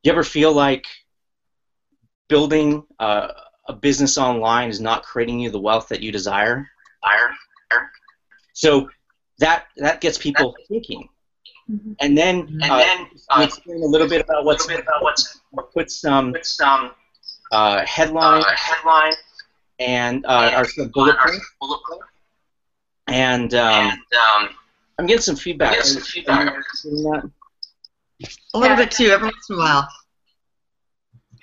you 0.02 0.11
ever 0.11 0.25
feel 0.25 0.52
like 0.52 0.87
building 2.28 2.83
uh, 2.99 3.28
a 3.68 3.73
business 3.73 4.18
online 4.18 4.68
is 4.68 4.80
not 4.80 5.02
creating 5.02 5.40
you 5.40 5.50
the 5.50 5.61
wealth 5.61 5.88
that 5.88 6.00
you 6.00 6.12
desire. 6.12 6.68
So 8.52 8.88
that 9.38 9.66
that 9.76 10.00
gets 10.00 10.18
people 10.18 10.54
thinking, 10.68 11.08
mm-hmm. 11.70 11.92
and 12.00 12.16
then 12.16 12.58
and 12.62 12.64
uh, 12.64 12.78
then 12.78 13.06
uh, 13.28 13.42
explain 13.42 13.82
a 13.82 13.87
little 13.87 14.08
bit 14.08 14.23
about 14.23 14.44
what's 14.44 14.66
bit 14.66 14.80
about 14.80 15.02
what's 15.02 15.40
put 15.75 15.90
some 15.90 16.32
put 16.32 16.46
some 16.46 16.92
uh, 17.52 17.85
headline 17.85 18.42
uh, 18.42 18.56
headline 18.56 19.12
and 19.78 20.25
uh, 20.26 20.52
our 20.54 20.64
some 20.64 20.88
bullet 20.88 21.16
points. 21.18 21.54
Bullet 21.61 21.80
point. 21.88 22.02
And, 23.08 23.54
um, 23.54 23.90
and 23.90 23.92
um, 23.92 24.49
I'm 24.99 25.06
getting 25.06 25.23
some 25.23 25.37
feedback. 25.37 25.75
Getting 25.75 25.92
some 25.92 26.02
feedback. 26.02 26.54
A 28.54 28.58
little 28.58 28.76
bit 28.76 28.90
too, 28.90 29.06
every 29.06 29.26
once 29.28 29.50
in 29.50 29.56
a 29.56 29.58
while. 29.58 29.88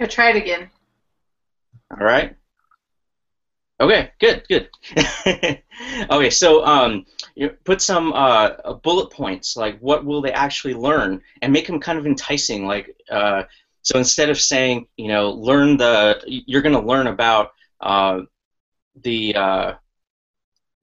I'll 0.01 0.07
try 0.07 0.31
it 0.31 0.35
again. 0.35 0.69
All 1.99 2.05
right. 2.05 2.35
Okay, 3.79 4.11
good, 4.19 4.43
good. 4.47 4.69
okay, 6.09 6.29
so 6.29 6.65
um, 6.65 7.05
you 7.35 7.49
put 7.65 7.81
some 7.81 8.13
uh, 8.13 8.73
bullet 8.83 9.11
points, 9.11 9.57
like 9.57 9.77
what 9.79 10.05
will 10.05 10.21
they 10.21 10.31
actually 10.31 10.73
learn, 10.73 11.21
and 11.41 11.51
make 11.51 11.67
them 11.67 11.79
kind 11.79 11.99
of 11.99 12.05
enticing. 12.05 12.65
Like, 12.65 12.95
uh, 13.11 13.43
so 13.81 13.97
instead 13.99 14.29
of 14.29 14.39
saying, 14.39 14.87
you 14.97 15.07
know, 15.09 15.31
learn 15.31 15.77
the, 15.77 16.21
you're 16.25 16.61
going 16.61 16.79
to 16.79 16.87
learn 16.87 17.07
about 17.07 17.51
uh, 17.81 18.21
the 19.01 19.35
uh, 19.35 19.73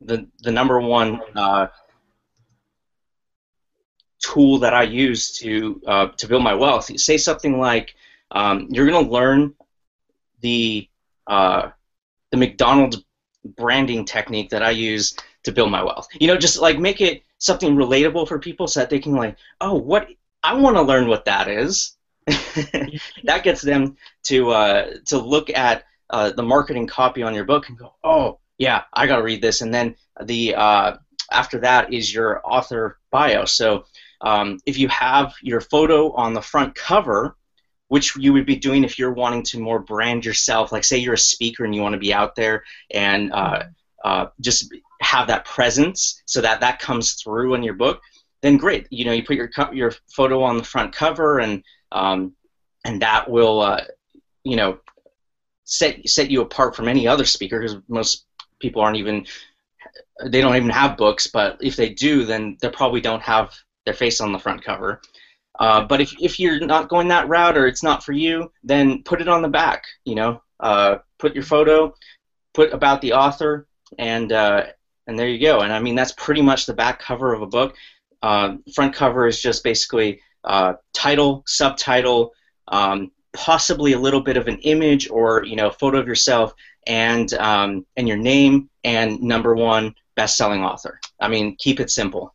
the 0.03 0.29
the 0.43 0.53
number 0.53 0.79
one 0.81 1.21
uh, 1.37 1.69
tool 4.21 4.59
that 4.59 4.75
I 4.75 4.83
use 4.83 5.33
to 5.39 5.81
uh, 5.87 6.07
to 6.09 6.29
build 6.29 6.43
my 6.43 6.55
wealth. 6.55 6.91
Say 7.01 7.17
something 7.17 7.59
like, 7.59 7.95
um, 8.31 8.69
you're 8.71 8.87
going 8.87 9.07
to 9.07 9.11
learn 9.11 9.55
the 10.41 10.90
uh, 11.31 11.71
the 12.31 12.37
McDonald's 12.37 13.03
branding 13.57 14.05
technique 14.05 14.51
that 14.51 14.63
I 14.63 14.71
use 14.71 15.17
to 15.45 15.53
build 15.53 15.71
my 15.71 15.83
wealth. 15.83 16.09
You 16.21 16.27
know, 16.27 16.37
just 16.37 16.61
like 16.61 16.79
make 16.79 17.01
it 17.01 17.23
something 17.39 17.75
relatable 17.75 18.29
for 18.29 18.39
people 18.39 18.67
so 18.67 18.81
that 18.81 18.91
they 18.91 18.99
can 18.99 19.15
like, 19.15 19.37
oh, 19.61 19.75
what 19.75 20.09
I 20.43 20.55
want 20.55 20.77
to 20.77 20.83
learn 20.83 21.09
what 21.09 21.25
that 21.25 21.49
is. 21.49 21.97
that 22.27 23.43
gets 23.43 23.63
them 23.63 23.97
to 24.25 24.51
uh, 24.51 24.91
to 25.07 25.19
look 25.19 25.51
at 25.51 25.85
uh, 26.11 26.31
the 26.33 26.43
marketing 26.43 26.87
copy 26.87 27.23
on 27.23 27.35
your 27.35 27.45
book 27.45 27.69
and 27.69 27.79
go, 27.79 27.95
oh, 28.05 28.39
yeah, 28.59 28.83
I 28.93 29.07
got 29.07 29.17
to 29.17 29.23
read 29.23 29.41
this. 29.41 29.63
And 29.63 29.73
then 29.73 29.97
the 30.23 30.55
uh, 30.55 30.97
after 31.31 31.59
that 31.61 31.93
is 31.93 32.13
your 32.13 32.41
author 32.45 32.99
bio. 33.11 33.45
So 33.45 33.85
um, 34.21 34.59
if 34.67 34.79
you 34.79 34.89
have 34.89 35.35
your 35.43 35.61
photo 35.61 36.13
on 36.13 36.35
the 36.35 36.43
front 36.43 36.75
cover, 36.75 37.37
which 37.91 38.15
you 38.15 38.33
would 38.33 38.47
be 38.47 38.55
doing 38.55 38.85
if 38.85 39.01
you're 39.01 39.13
wanting 39.13 39.43
to 39.43 39.59
more 39.59 39.81
brand 39.81 40.25
yourself. 40.25 40.71
Like, 40.71 40.85
say 40.85 40.97
you're 40.97 41.15
a 41.15 41.19
speaker 41.19 41.65
and 41.65 41.75
you 41.75 41.83
want 41.83 41.95
to 41.95 41.99
be 41.99 42.15
out 42.15 42.37
there 42.37 42.63
and 42.93 43.33
uh, 43.33 43.65
uh, 44.05 44.27
just 44.41 44.73
have 45.01 45.27
that 45.27 45.45
presence 45.45 46.23
so 46.25 46.41
that 46.41 46.61
that 46.61 46.79
comes 46.79 47.15
through 47.15 47.55
in 47.55 47.65
your 47.65 47.75
book. 47.75 48.01
Then 48.43 48.59
great, 48.59 48.87
you 48.91 49.05
know, 49.05 49.11
you 49.11 49.25
put 49.25 49.35
your 49.35 49.51
your 49.73 49.93
photo 50.09 50.41
on 50.41 50.57
the 50.57 50.63
front 50.63 50.95
cover 50.95 51.41
and 51.41 51.65
um, 51.91 52.33
and 52.85 53.03
that 53.03 53.29
will 53.29 53.61
uh, 53.61 53.83
you 54.45 54.55
know 54.55 54.79
set 55.65 56.09
set 56.09 56.31
you 56.31 56.43
apart 56.43 56.77
from 56.77 56.87
any 56.87 57.09
other 57.09 57.25
speaker 57.25 57.59
because 57.59 57.77
most 57.89 58.25
people 58.61 58.83
aren't 58.83 58.99
even 58.99 59.27
they 60.27 60.41
don't 60.41 60.55
even 60.55 60.71
have 60.71 60.97
books, 60.97 61.27
but 61.27 61.59
if 61.61 61.75
they 61.75 61.89
do, 61.89 62.25
then 62.25 62.57
they 62.63 62.69
probably 62.69 63.01
don't 63.01 63.23
have 63.23 63.53
their 63.85 63.95
face 63.95 64.21
on 64.21 64.31
the 64.31 64.39
front 64.39 64.63
cover. 64.63 65.01
Uh, 65.61 65.85
but 65.85 66.01
if, 66.01 66.15
if 66.19 66.41
you're 66.41 66.59
not 66.59 66.89
going 66.89 67.09
that 67.09 67.29
route 67.29 67.57
or 67.57 67.67
it's 67.67 67.83
not 67.83 68.03
for 68.03 68.13
you, 68.13 68.51
then 68.65 69.03
put 69.03 69.21
it 69.21 69.29
on 69.29 69.43
the 69.43 69.49
back. 69.49 69.85
You 70.05 70.15
know, 70.15 70.43
uh, 70.59 70.97
put 71.19 71.35
your 71.35 71.45
photo, 71.45 71.95
put 72.55 72.73
about 72.73 73.03
the 73.03 73.13
author, 73.13 73.69
and 73.99 74.33
uh, 74.33 74.67
and 75.07 75.19
there 75.19 75.29
you 75.29 75.39
go. 75.39 75.61
And 75.61 75.73
I 75.73 75.79
mean 75.79 75.95
that's 75.95 76.13
pretty 76.13 76.41
much 76.41 76.65
the 76.65 76.75
back 76.75 76.99
cover 76.99 77.35
of 77.35 77.43
a 77.43 77.47
book. 77.47 77.77
Uh, 78.23 78.57
front 78.75 78.95
cover 78.95 79.27
is 79.27 79.41
just 79.41 79.63
basically 79.63 80.21
uh, 80.45 80.75
title, 80.95 81.43
subtitle, 81.47 82.33
um, 82.69 83.11
possibly 83.35 83.93
a 83.93 83.99
little 83.99 84.21
bit 84.21 84.37
of 84.39 84.49
an 84.49 84.59
image 84.61 85.11
or 85.11 85.45
you 85.45 85.57
know 85.57 85.71
photo 85.71 85.99
of 85.99 86.09
yourself, 86.09 86.55
and 86.87 87.35
um, 87.35 87.85
and 87.99 88.09
your 88.09 88.17
name 88.17 88.71
and 88.83 89.21
number 89.21 89.55
one 89.55 89.95
best-selling 90.17 90.63
author. 90.63 91.01
I 91.21 91.29
mean, 91.29 91.57
keep 91.59 91.81
it 91.81 91.91
simple. 91.91 92.35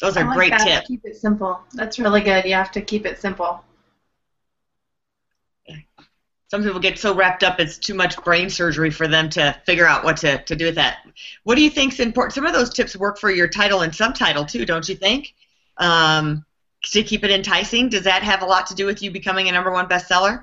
Those 0.00 0.16
are 0.16 0.24
like 0.24 0.36
great 0.36 0.50
that. 0.50 0.64
tips. 0.64 0.86
Keep 0.86 1.04
it 1.04 1.16
simple. 1.16 1.60
That's 1.74 1.98
really 1.98 2.22
good. 2.22 2.44
You 2.44 2.54
have 2.54 2.72
to 2.72 2.80
keep 2.80 3.06
it 3.06 3.20
simple. 3.20 3.62
Some 6.50 6.64
people 6.64 6.80
get 6.80 6.98
so 6.98 7.14
wrapped 7.14 7.44
up 7.44 7.60
it's 7.60 7.78
too 7.78 7.94
much 7.94 8.16
brain 8.24 8.50
surgery 8.50 8.90
for 8.90 9.06
them 9.06 9.30
to 9.30 9.56
figure 9.66 9.86
out 9.86 10.02
what 10.02 10.16
to, 10.18 10.42
to 10.42 10.56
do 10.56 10.64
with 10.64 10.74
that. 10.74 10.98
What 11.44 11.54
do 11.54 11.62
you 11.62 11.70
think 11.70 11.92
is 11.92 12.00
important? 12.00 12.34
Some 12.34 12.44
of 12.44 12.52
those 12.52 12.70
tips 12.70 12.96
work 12.96 13.18
for 13.18 13.30
your 13.30 13.46
title 13.46 13.82
and 13.82 13.94
subtitle 13.94 14.44
too, 14.44 14.66
don't 14.66 14.88
you 14.88 14.96
think? 14.96 15.32
Um, 15.76 16.44
to 16.86 17.04
keep 17.04 17.22
it 17.22 17.30
enticing, 17.30 17.88
does 17.88 18.02
that 18.02 18.24
have 18.24 18.42
a 18.42 18.46
lot 18.46 18.66
to 18.68 18.74
do 18.74 18.86
with 18.86 19.00
you 19.00 19.12
becoming 19.12 19.48
a 19.48 19.52
number 19.52 19.70
one 19.70 19.86
bestseller? 19.86 20.42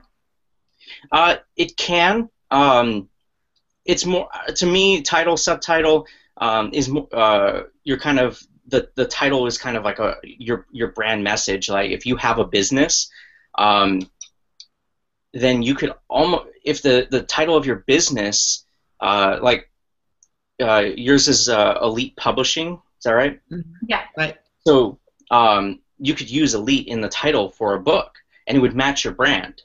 Uh, 1.12 1.38
it 1.58 1.76
can. 1.76 2.30
Um, 2.52 3.10
it's 3.84 4.06
more 4.06 4.30
to 4.56 4.66
me. 4.66 5.02
Title, 5.02 5.36
subtitle 5.36 6.08
um, 6.38 6.70
is 6.72 6.90
uh, 7.12 7.64
you're 7.84 7.98
kind 7.98 8.20
of 8.20 8.42
the 8.68 8.90
the 8.96 9.06
title 9.06 9.48
is 9.48 9.58
kind 9.58 9.78
of 9.78 9.84
like 9.84 10.00
a 10.00 10.16
your 10.24 10.66
your 10.72 10.90
brand 10.90 11.24
message. 11.24 11.70
Like 11.70 11.92
if 11.92 12.06
you 12.06 12.16
have 12.18 12.40
a 12.40 12.46
business, 12.46 13.10
um, 13.58 14.02
then 15.34 15.62
you 15.62 15.74
could 15.76 15.94
almost 16.10 16.48
if 16.64 16.82
the 16.82 17.08
the 17.10 17.24
title 17.24 17.56
of 17.56 17.66
your 17.66 17.78
business, 17.88 18.66
uh, 19.00 19.40
like 19.42 19.70
uh, 20.62 20.84
yours 20.96 21.28
is 21.28 21.50
uh, 21.50 21.80
Elite 21.82 22.16
Publishing. 22.18 22.74
Is 23.00 23.04
that 23.04 23.12
right? 23.12 23.40
Mm-hmm. 23.52 23.72
Yeah. 23.88 24.04
Right. 24.18 24.38
So 24.66 25.00
um, 25.32 25.80
you 26.00 26.14
could 26.14 26.30
use 26.30 26.54
Elite 26.54 26.88
in 26.88 27.02
the 27.02 27.10
title 27.10 27.52
for 27.52 27.76
a 27.76 27.80
book, 27.80 28.16
and 28.48 28.58
it 28.58 28.60
would 28.60 28.76
match 28.76 29.04
your 29.04 29.14
brand. 29.14 29.62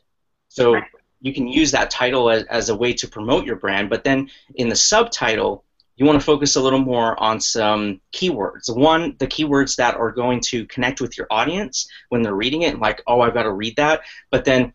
So. 0.48 0.74
Right. 0.74 0.84
You 1.24 1.32
can 1.32 1.46
use 1.46 1.70
that 1.70 1.88
title 1.88 2.28
as, 2.28 2.42
as 2.50 2.68
a 2.68 2.74
way 2.74 2.94
to 2.94 3.06
promote 3.06 3.46
your 3.46 3.54
brand, 3.54 3.88
but 3.88 4.02
then 4.02 4.28
in 4.56 4.68
the 4.68 4.74
subtitle, 4.74 5.62
you 5.96 6.07
want 6.07 6.18
to 6.18 6.24
focus 6.24 6.57
a 6.57 6.61
little 6.61 6.78
more 6.78 7.20
on 7.22 7.40
some 7.40 8.00
keywords. 8.12 8.74
One, 8.74 9.14
the 9.18 9.26
keywords 9.26 9.76
that 9.76 9.94
are 9.94 10.11
going 10.11 10.40
to 10.40 10.66
connect 10.66 11.00
with 11.00 11.18
your 11.18 11.26
audience 11.31 11.87
when 12.09 12.22
they're 12.22 12.35
reading 12.35 12.62
it, 12.62 12.78
like, 12.78 13.02
oh, 13.07 13.20
I've 13.20 13.35
got 13.35 13.42
to 13.44 13.52
read 13.52 13.76
that. 13.76 14.00
But 14.31 14.44
then 14.44 14.72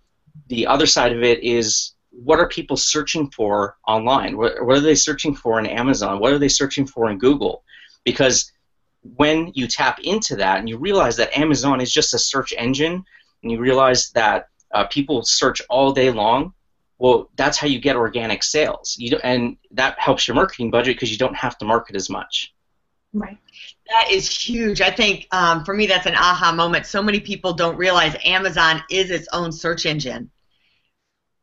the 0.47 0.67
other 0.67 0.85
side 0.85 1.13
of 1.13 1.23
it 1.23 1.43
is 1.43 1.95
what 2.11 2.39
are 2.39 2.47
people 2.47 2.77
searching 2.77 3.29
for 3.31 3.77
online? 3.87 4.37
What, 4.37 4.65
what 4.65 4.77
are 4.77 4.81
they 4.81 4.95
searching 4.95 5.35
for 5.35 5.59
in 5.59 5.65
Amazon? 5.65 6.19
What 6.19 6.33
are 6.33 6.39
they 6.39 6.49
searching 6.49 6.85
for 6.85 7.09
in 7.09 7.17
Google? 7.17 7.63
Because 8.03 8.51
when 9.15 9.51
you 9.53 9.67
tap 9.67 9.99
into 10.03 10.35
that 10.35 10.59
and 10.59 10.69
you 10.69 10.77
realize 10.77 11.17
that 11.17 11.37
Amazon 11.37 11.81
is 11.81 11.91
just 11.91 12.13
a 12.13 12.19
search 12.19 12.53
engine, 12.57 13.03
and 13.43 13.51
you 13.51 13.59
realize 13.59 14.09
that 14.11 14.49
uh, 14.73 14.85
people 14.85 15.23
search 15.23 15.61
all 15.69 15.93
day 15.93 16.11
long, 16.11 16.53
well, 16.99 17.29
that's 17.35 17.57
how 17.57 17.67
you 17.67 17.79
get 17.79 17.95
organic 17.95 18.43
sales. 18.43 18.95
You 18.97 19.17
and 19.23 19.57
that 19.71 19.99
helps 19.99 20.27
your 20.27 20.35
marketing 20.35 20.71
budget 20.71 20.95
because 20.95 21.11
you 21.11 21.17
don't 21.17 21.35
have 21.35 21.57
to 21.59 21.65
market 21.65 21.95
as 21.95 22.09
much. 22.09 22.53
Right. 23.13 23.37
That 23.89 24.11
is 24.11 24.29
huge. 24.29 24.81
I 24.81 24.91
think 24.91 25.27
um, 25.31 25.63
for 25.63 25.73
me 25.73 25.87
that's 25.87 26.05
an 26.05 26.15
aha 26.15 26.51
moment. 26.51 26.85
So 26.85 27.01
many 27.01 27.19
people 27.19 27.53
don't 27.53 27.77
realize 27.77 28.15
Amazon 28.25 28.83
is 28.89 29.11
its 29.11 29.27
own 29.31 29.51
search 29.51 29.85
engine. 29.85 30.29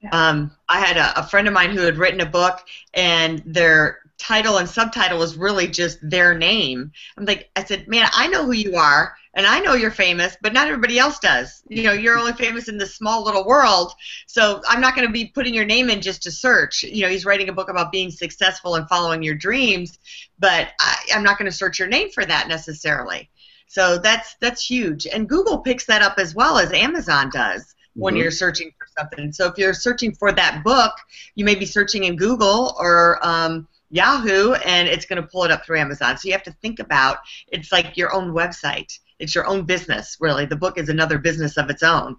Yeah. 0.01 0.11
Um, 0.12 0.51
I 0.69 0.81
had 0.81 0.97
a, 0.97 1.21
a 1.21 1.27
friend 1.27 1.49
of 1.49 1.55
mine 1.55 1.71
who 1.71 1.81
had 1.81 1.97
written 1.97 2.21
a 2.21 2.27
book, 2.27 2.61
and 2.93 3.43
their 3.47 4.01
title 4.19 4.59
and 4.59 4.69
subtitle 4.69 5.19
was 5.19 5.37
really 5.37 5.67
just 5.67 5.99
their 6.03 6.37
name. 6.37 6.93
I'm 7.17 7.25
like, 7.25 7.51
I 7.57 7.64
said, 7.64 7.88
man, 7.88 8.09
I 8.12 8.29
know 8.29 8.45
who 8.45 8.53
you 8.53 8.77
are 8.77 9.14
and 9.35 9.47
I 9.47 9.61
know 9.61 9.75
you're 9.75 9.90
famous, 9.90 10.37
but 10.40 10.53
not 10.53 10.68
everybody 10.68 10.99
else 10.99 11.18
does. 11.18 11.62
You 11.68 11.83
know, 11.83 11.92
you're 11.92 12.18
only 12.18 12.33
famous 12.33 12.68
in 12.68 12.79
this 12.79 12.94
small 12.94 13.25
little 13.25 13.44
world, 13.44 13.92
so 14.27 14.62
I'm 14.68 14.81
not 14.81 14.94
going 14.94 15.07
to 15.07 15.12
be 15.12 15.27
putting 15.27 15.55
your 15.55 15.64
name 15.64 15.90
in 15.90 16.01
just 16.01 16.23
to 16.25 16.31
search. 16.31 16.83
You 16.83 17.03
know, 17.03 17.09
he's 17.09 17.25
writing 17.25 17.49
a 17.49 17.53
book 17.53 17.68
about 17.68 17.92
being 17.92 18.11
successful 18.11 18.77
and 18.77 18.88
following 18.88 19.23
your 19.23 19.35
dreams, 19.35 19.99
but 20.38 20.68
I, 20.81 20.97
I'm 21.14 21.25
not 21.25 21.38
going 21.38 21.51
to 21.51 21.57
search 21.57 21.79
your 21.79 21.88
name 21.88 22.11
for 22.11 22.25
that 22.25 22.49
necessarily. 22.49 23.29
So 23.66 23.99
that's 23.99 24.37
that's 24.40 24.64
huge, 24.64 25.07
and 25.07 25.29
Google 25.29 25.59
picks 25.59 25.87
that 25.87 26.03
up 26.03 26.18
as 26.18 26.35
well 26.35 26.59
as 26.59 26.73
Amazon 26.73 27.31
does 27.31 27.75
when 27.94 28.14
mm-hmm. 28.14 28.23
you're 28.23 28.31
searching 28.31 28.73
for 28.79 28.87
something. 28.99 29.33
So 29.33 29.47
if 29.49 29.59
you're 29.59 29.75
searching 29.75 30.14
for 30.14 30.33
that 30.33 30.62
book, 30.64 30.92
you 31.35 31.44
may 31.44 31.55
be 31.55 31.66
searching 31.66 32.05
in 32.05 32.16
Google 32.16 32.77
or 32.79 33.18
um, 33.23 33.66
Yahoo, 33.90 34.55
and 34.55 34.88
it's 34.88 35.07
going 35.07 35.23
to 35.23 35.29
pull 35.29 35.44
it 35.44 35.51
up 35.51 35.64
through 35.64 35.79
Amazon. 35.79 36.18
So 36.18 36.27
you 36.27 36.33
have 36.33 36.42
to 36.44 36.57
think 36.62 36.81
about 36.81 37.18
it's 37.49 37.70
like 37.73 37.97
your 37.97 38.12
own 38.12 38.33
website. 38.33 38.99
It's 39.25 39.35
your 39.35 39.47
own 39.47 39.65
business, 39.65 40.19
really. 40.21 40.45
The 40.45 40.55
book 40.55 40.77
is 40.77 40.91
another 40.91 41.17
business 41.17 41.57
of 41.57 41.71
its 41.71 41.83
own. 41.83 42.17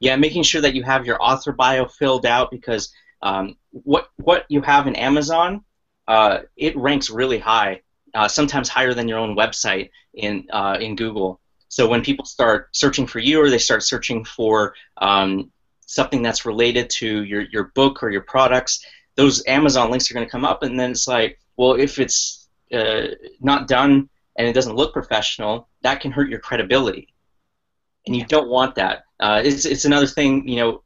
Yeah, 0.00 0.16
making 0.16 0.42
sure 0.42 0.62
that 0.62 0.74
you 0.74 0.82
have 0.84 1.04
your 1.04 1.22
author 1.22 1.52
bio 1.52 1.86
filled 1.86 2.24
out 2.24 2.50
because 2.50 2.90
um, 3.20 3.56
what 3.72 4.08
what 4.16 4.46
you 4.48 4.62
have 4.62 4.86
in 4.86 4.96
Amazon, 4.96 5.62
uh, 6.08 6.38
it 6.56 6.74
ranks 6.78 7.10
really 7.10 7.38
high, 7.38 7.82
uh, 8.14 8.26
sometimes 8.26 8.70
higher 8.70 8.94
than 8.94 9.06
your 9.06 9.18
own 9.18 9.36
website 9.36 9.90
in 10.14 10.46
uh, 10.50 10.78
in 10.80 10.96
Google. 10.96 11.40
So 11.68 11.86
when 11.86 12.02
people 12.02 12.24
start 12.24 12.70
searching 12.72 13.06
for 13.06 13.18
you, 13.18 13.38
or 13.42 13.50
they 13.50 13.58
start 13.58 13.82
searching 13.82 14.24
for 14.24 14.74
um, 14.96 15.52
something 15.84 16.22
that's 16.22 16.46
related 16.46 16.88
to 17.00 17.24
your 17.24 17.42
your 17.52 17.64
book 17.74 18.02
or 18.02 18.10
your 18.10 18.22
products, 18.22 18.82
those 19.16 19.44
Amazon 19.46 19.90
links 19.90 20.10
are 20.10 20.14
going 20.14 20.26
to 20.26 20.30
come 20.32 20.46
up, 20.46 20.62
and 20.62 20.80
then 20.80 20.92
it's 20.92 21.06
like, 21.06 21.38
well, 21.58 21.74
if 21.74 21.98
it's 21.98 22.48
uh, 22.72 23.08
not 23.40 23.68
done 23.68 24.08
and 24.36 24.48
it 24.48 24.54
doesn't 24.54 24.76
look 24.76 24.94
professional, 24.94 25.68
that 25.82 26.00
can 26.00 26.10
hurt 26.10 26.28
your 26.28 26.40
credibility, 26.40 27.08
and 28.06 28.14
you 28.14 28.24
don't 28.26 28.48
want 28.48 28.74
that. 28.76 29.04
Uh, 29.18 29.42
it's 29.44 29.64
it's 29.64 29.84
another 29.84 30.06
thing, 30.06 30.48
you 30.48 30.56
know. 30.56 30.82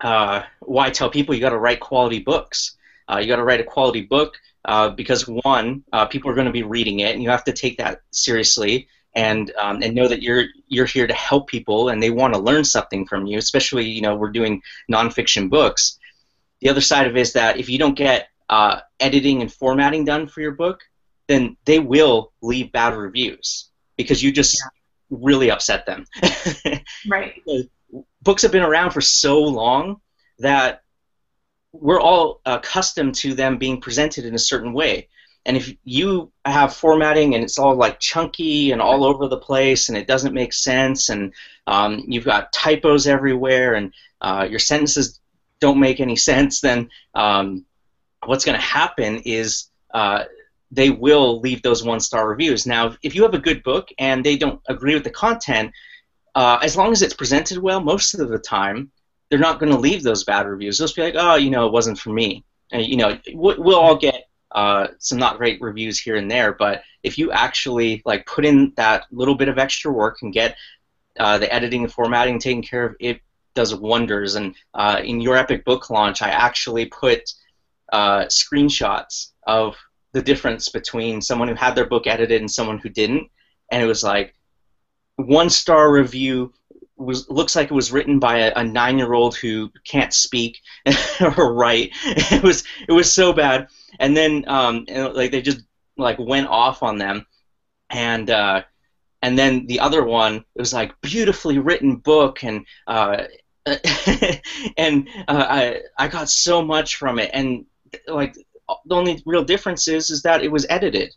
Uh, 0.00 0.42
why 0.60 0.88
tell 0.88 1.10
people 1.10 1.34
you 1.34 1.42
got 1.42 1.50
to 1.50 1.58
write 1.58 1.78
quality 1.80 2.20
books. 2.20 2.76
Uh, 3.10 3.18
you 3.18 3.26
got 3.26 3.36
to 3.36 3.44
write 3.44 3.60
a 3.60 3.64
quality 3.64 4.00
book 4.00 4.34
uh, 4.64 4.90
because 4.90 5.26
one, 5.26 5.84
uh, 5.92 6.06
people 6.06 6.30
are 6.30 6.34
going 6.34 6.46
to 6.46 6.52
be 6.52 6.62
reading 6.62 7.00
it, 7.00 7.14
and 7.14 7.22
you 7.22 7.28
have 7.28 7.44
to 7.44 7.52
take 7.52 7.76
that 7.78 8.00
seriously 8.10 8.88
and 9.14 9.52
um, 9.58 9.82
and 9.82 9.94
know 9.94 10.08
that 10.08 10.22
you're 10.22 10.44
you're 10.68 10.86
here 10.86 11.06
to 11.06 11.14
help 11.14 11.48
people 11.48 11.88
and 11.88 12.02
they 12.02 12.10
want 12.10 12.32
to 12.34 12.40
learn 12.40 12.64
something 12.64 13.06
from 13.06 13.26
you. 13.26 13.38
Especially, 13.38 13.88
you 13.88 14.02
know, 14.02 14.16
we're 14.16 14.30
doing 14.30 14.62
nonfiction 14.90 15.50
books. 15.50 15.98
The 16.60 16.68
other 16.68 16.80
side 16.80 17.06
of 17.06 17.16
it 17.16 17.20
is 17.20 17.32
that 17.32 17.58
if 17.58 17.68
you 17.68 17.78
don't 17.78 17.96
get 17.96 18.28
uh, 18.48 18.80
editing 19.00 19.40
and 19.40 19.52
formatting 19.52 20.04
done 20.04 20.28
for 20.28 20.40
your 20.40 20.52
book, 20.52 20.80
then 21.26 21.56
they 21.64 21.78
will 21.78 22.32
leave 22.42 22.72
bad 22.72 22.94
reviews 22.94 23.69
because 24.02 24.22
you 24.22 24.32
just 24.32 24.60
yeah. 24.60 24.68
really 25.18 25.50
upset 25.50 25.86
them. 25.86 26.04
right. 27.08 27.42
Books 28.22 28.42
have 28.42 28.52
been 28.52 28.62
around 28.62 28.90
for 28.90 29.00
so 29.00 29.40
long 29.40 30.00
that 30.38 30.82
we're 31.72 32.00
all 32.00 32.40
accustomed 32.46 33.14
to 33.14 33.34
them 33.34 33.58
being 33.58 33.80
presented 33.80 34.24
in 34.24 34.34
a 34.34 34.38
certain 34.38 34.72
way. 34.72 35.08
And 35.46 35.56
if 35.56 35.72
you 35.84 36.32
have 36.44 36.74
formatting 36.74 37.34
and 37.34 37.42
it's 37.42 37.58
all 37.58 37.74
like 37.74 37.98
chunky 37.98 38.72
and 38.72 38.82
all 38.82 39.04
over 39.04 39.26
the 39.26 39.38
place 39.38 39.88
and 39.88 39.96
it 39.96 40.06
doesn't 40.06 40.34
make 40.34 40.52
sense 40.52 41.08
and 41.08 41.32
um, 41.66 42.04
you've 42.06 42.24
got 42.24 42.52
typos 42.52 43.06
everywhere 43.06 43.74
and 43.74 43.92
uh, 44.20 44.46
your 44.48 44.58
sentences 44.58 45.20
don't 45.60 45.80
make 45.80 46.00
any 46.00 46.16
sense, 46.30 46.60
then 46.60 46.90
um, 47.14 47.64
what's 48.26 48.44
going 48.44 48.58
to 48.58 48.64
happen 48.64 49.22
is 49.24 49.70
uh, 49.94 50.24
they 50.70 50.90
will 50.90 51.40
leave 51.40 51.62
those 51.62 51.84
one 51.84 52.00
star 52.00 52.28
reviews. 52.28 52.66
Now, 52.66 52.96
if 53.02 53.14
you 53.14 53.22
have 53.22 53.34
a 53.34 53.38
good 53.38 53.62
book 53.62 53.88
and 53.98 54.24
they 54.24 54.36
don't 54.36 54.60
agree 54.68 54.94
with 54.94 55.04
the 55.04 55.10
content, 55.10 55.72
uh, 56.34 56.58
as 56.62 56.76
long 56.76 56.92
as 56.92 57.02
it's 57.02 57.14
presented 57.14 57.58
well, 57.58 57.80
most 57.80 58.14
of 58.14 58.28
the 58.28 58.38
time, 58.38 58.90
they're 59.28 59.38
not 59.38 59.58
going 59.58 59.72
to 59.72 59.78
leave 59.78 60.02
those 60.02 60.24
bad 60.24 60.46
reviews. 60.46 60.78
They'll 60.78 60.86
just 60.86 60.96
be 60.96 61.02
like, 61.02 61.14
oh, 61.16 61.36
you 61.36 61.50
know, 61.50 61.66
it 61.66 61.72
wasn't 61.72 61.98
for 61.98 62.10
me. 62.10 62.44
And, 62.72 62.84
you 62.84 62.96
know, 62.96 63.18
we'll 63.32 63.78
all 63.78 63.96
get 63.96 64.28
uh, 64.52 64.88
some 64.98 65.18
not 65.18 65.38
great 65.38 65.60
reviews 65.60 65.98
here 65.98 66.16
and 66.16 66.30
there, 66.30 66.52
but 66.52 66.82
if 67.02 67.18
you 67.18 67.32
actually 67.32 68.02
like 68.04 68.26
put 68.26 68.44
in 68.44 68.72
that 68.76 69.04
little 69.10 69.34
bit 69.34 69.48
of 69.48 69.58
extra 69.58 69.92
work 69.92 70.18
and 70.22 70.32
get 70.32 70.56
uh, 71.18 71.38
the 71.38 71.52
editing 71.52 71.82
and 71.82 71.92
formatting 71.92 72.38
taken 72.38 72.62
care 72.62 72.84
of, 72.84 72.96
it 73.00 73.20
does 73.54 73.74
wonders. 73.74 74.34
And 74.34 74.54
uh, 74.74 75.00
in 75.02 75.20
your 75.20 75.36
Epic 75.36 75.64
Book 75.64 75.90
launch, 75.90 76.22
I 76.22 76.30
actually 76.30 76.86
put 76.86 77.32
uh, 77.92 78.24
screenshots 78.26 79.30
of 79.46 79.76
the 80.12 80.22
difference 80.22 80.68
between 80.68 81.20
someone 81.20 81.48
who 81.48 81.54
had 81.54 81.74
their 81.74 81.86
book 81.86 82.06
edited 82.06 82.40
and 82.40 82.50
someone 82.50 82.78
who 82.78 82.88
didn't, 82.88 83.30
and 83.70 83.82
it 83.82 83.86
was 83.86 84.02
like 84.02 84.34
one 85.16 85.50
star 85.50 85.92
review 85.92 86.52
was 86.96 87.28
looks 87.30 87.56
like 87.56 87.70
it 87.70 87.74
was 87.74 87.92
written 87.92 88.18
by 88.18 88.38
a, 88.38 88.52
a 88.56 88.64
nine 88.64 88.98
year 88.98 89.14
old 89.14 89.36
who 89.36 89.70
can't 89.84 90.12
speak 90.12 90.60
or 91.20 91.54
write. 91.54 91.90
It 92.04 92.42
was 92.42 92.64
it 92.88 92.92
was 92.92 93.12
so 93.12 93.32
bad, 93.32 93.68
and 93.98 94.16
then 94.16 94.44
um, 94.48 94.84
and, 94.88 95.14
like 95.14 95.30
they 95.30 95.42
just 95.42 95.62
like 95.96 96.18
went 96.18 96.48
off 96.48 96.82
on 96.82 96.98
them, 96.98 97.26
and 97.88 98.30
uh, 98.30 98.62
and 99.22 99.38
then 99.38 99.66
the 99.66 99.80
other 99.80 100.04
one 100.04 100.36
it 100.36 100.58
was 100.58 100.72
like 100.72 101.00
beautifully 101.00 101.58
written 101.58 101.96
book. 101.96 102.44
And 102.44 102.66
uh, 102.86 103.24
and 104.76 105.08
uh, 105.28 105.46
I 105.48 105.80
I 105.98 106.08
got 106.08 106.28
so 106.28 106.62
much 106.62 106.96
from 106.96 107.18
it. 107.18 107.30
And 107.32 107.64
like 108.06 108.36
the 108.86 108.94
only 108.94 109.22
real 109.26 109.44
difference 109.44 109.88
is 109.88 110.10
is 110.10 110.22
that 110.22 110.42
it 110.42 110.50
was 110.50 110.66
edited 110.68 111.14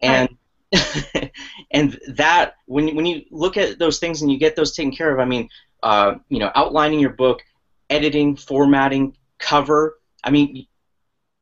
and 0.00 0.28
right. 0.74 1.32
and 1.70 1.98
that 2.08 2.54
when 2.66 2.94
when 2.94 3.06
you 3.06 3.22
look 3.30 3.56
at 3.56 3.78
those 3.78 3.98
things 3.98 4.22
and 4.22 4.30
you 4.30 4.38
get 4.38 4.56
those 4.56 4.72
taken 4.72 4.92
care 4.92 5.12
of 5.12 5.18
I 5.18 5.24
mean 5.24 5.48
uh, 5.82 6.16
you 6.28 6.38
know 6.38 6.50
outlining 6.54 7.00
your 7.00 7.14
book 7.14 7.40
editing 7.88 8.36
formatting 8.36 9.16
cover 9.38 9.98
I 10.22 10.30
mean 10.30 10.66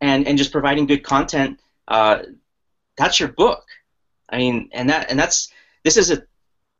and 0.00 0.26
and 0.28 0.38
just 0.38 0.52
providing 0.52 0.86
good 0.86 1.02
content 1.02 1.60
uh, 1.88 2.22
that's 2.96 3.18
your 3.18 3.30
book 3.30 3.64
I 4.28 4.38
mean 4.38 4.70
and 4.72 4.90
that 4.90 5.10
and 5.10 5.18
that's 5.18 5.52
this 5.82 5.96
is 5.96 6.10
a 6.10 6.22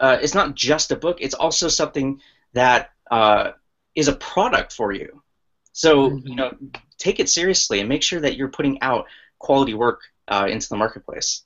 uh, 0.01 0.19
it's 0.21 0.35
not 0.35 0.55
just 0.55 0.91
a 0.91 0.97
book. 0.97 1.19
It's 1.21 1.35
also 1.35 1.69
something 1.69 2.21
that 2.53 2.91
uh, 3.11 3.53
is 3.95 4.09
a 4.09 4.17
product 4.17 4.73
for 4.73 4.93
you. 4.93 5.23
So 5.73 6.11
mm-hmm. 6.11 6.29
you 6.29 6.35
know, 6.35 6.57
take 6.99 7.21
it 7.21 7.29
seriously 7.29 7.81
and 7.81 7.89
make 7.89 8.03
sure 8.03 8.21
that 8.21 8.37
you're 8.37 8.49
putting 8.49 8.81
out 8.83 9.07
quality 9.39 9.75
work 9.75 10.01
uh, 10.29 10.47
into 10.51 10.69
the 10.69 10.77
marketplace. 10.77 11.43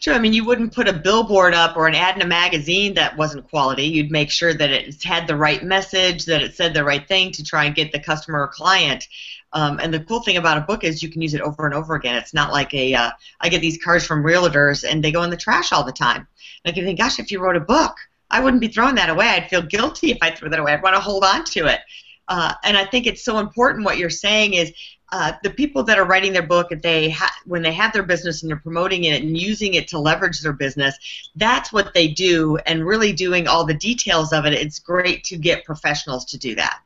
Sure. 0.00 0.14
I 0.14 0.18
mean, 0.18 0.32
you 0.32 0.44
wouldn't 0.44 0.74
put 0.74 0.88
a 0.88 0.92
billboard 0.92 1.54
up 1.54 1.76
or 1.76 1.86
an 1.86 1.94
ad 1.94 2.16
in 2.16 2.22
a 2.22 2.26
magazine 2.26 2.94
that 2.94 3.16
wasn't 3.16 3.48
quality. 3.48 3.84
You'd 3.84 4.10
make 4.10 4.28
sure 4.28 4.52
that 4.52 4.70
it 4.70 5.00
had 5.04 5.28
the 5.28 5.36
right 5.36 5.62
message, 5.62 6.24
that 6.24 6.42
it 6.42 6.56
said 6.56 6.74
the 6.74 6.82
right 6.82 7.06
thing 7.06 7.30
to 7.32 7.44
try 7.44 7.64
and 7.64 7.76
get 7.76 7.92
the 7.92 8.00
customer 8.00 8.40
or 8.40 8.48
client. 8.48 9.06
Um, 9.52 9.78
and 9.78 9.94
the 9.94 10.00
cool 10.00 10.20
thing 10.20 10.36
about 10.36 10.58
a 10.58 10.62
book 10.62 10.82
is 10.82 11.00
you 11.00 11.08
can 11.08 11.22
use 11.22 11.32
it 11.32 11.40
over 11.40 11.64
and 11.64 11.74
over 11.74 11.94
again. 11.94 12.16
It's 12.16 12.34
not 12.34 12.52
like 12.52 12.74
a. 12.74 12.92
Uh, 12.92 13.10
I 13.40 13.48
get 13.48 13.60
these 13.60 13.82
cards 13.82 14.04
from 14.04 14.24
realtors 14.24 14.84
and 14.88 15.02
they 15.02 15.12
go 15.12 15.22
in 15.22 15.30
the 15.30 15.36
trash 15.36 15.72
all 15.72 15.84
the 15.84 15.92
time. 15.92 16.26
Like 16.64 16.76
you 16.76 16.84
think, 16.84 16.98
gosh, 16.98 17.20
if 17.20 17.30
you 17.30 17.38
wrote 17.40 17.56
a 17.56 17.60
book, 17.60 17.94
I 18.30 18.40
wouldn't 18.40 18.60
be 18.60 18.68
throwing 18.68 18.96
that 18.96 19.10
away. 19.10 19.28
I'd 19.28 19.48
feel 19.48 19.62
guilty 19.62 20.10
if 20.10 20.18
I 20.20 20.32
threw 20.32 20.50
that 20.50 20.58
away. 20.58 20.72
I'd 20.72 20.82
want 20.82 20.96
to 20.96 21.00
hold 21.00 21.24
on 21.24 21.44
to 21.44 21.66
it. 21.66 21.80
Uh, 22.28 22.52
and 22.62 22.76
I 22.76 22.84
think 22.84 23.06
it's 23.06 23.24
so 23.24 23.38
important. 23.38 23.84
What 23.84 23.98
you're 23.98 24.10
saying 24.10 24.54
is 24.54 24.72
uh, 25.10 25.32
the 25.42 25.50
people 25.50 25.82
that 25.84 25.98
are 25.98 26.04
writing 26.04 26.34
their 26.34 26.46
book, 26.46 26.70
if 26.70 26.82
they 26.82 27.08
ha- 27.10 27.34
when 27.46 27.62
they 27.62 27.72
have 27.72 27.92
their 27.94 28.02
business 28.02 28.42
and 28.42 28.50
they're 28.50 28.58
promoting 28.58 29.04
it 29.04 29.22
and 29.22 29.38
using 29.38 29.74
it 29.74 29.88
to 29.88 29.98
leverage 29.98 30.40
their 30.42 30.52
business, 30.52 30.94
that's 31.36 31.72
what 31.72 31.94
they 31.94 32.08
do. 32.08 32.58
And 32.66 32.86
really 32.86 33.12
doing 33.14 33.48
all 33.48 33.64
the 33.64 33.74
details 33.74 34.32
of 34.32 34.44
it, 34.44 34.52
it's 34.52 34.78
great 34.78 35.24
to 35.24 35.38
get 35.38 35.64
professionals 35.64 36.26
to 36.26 36.38
do 36.38 36.54
that. 36.56 36.80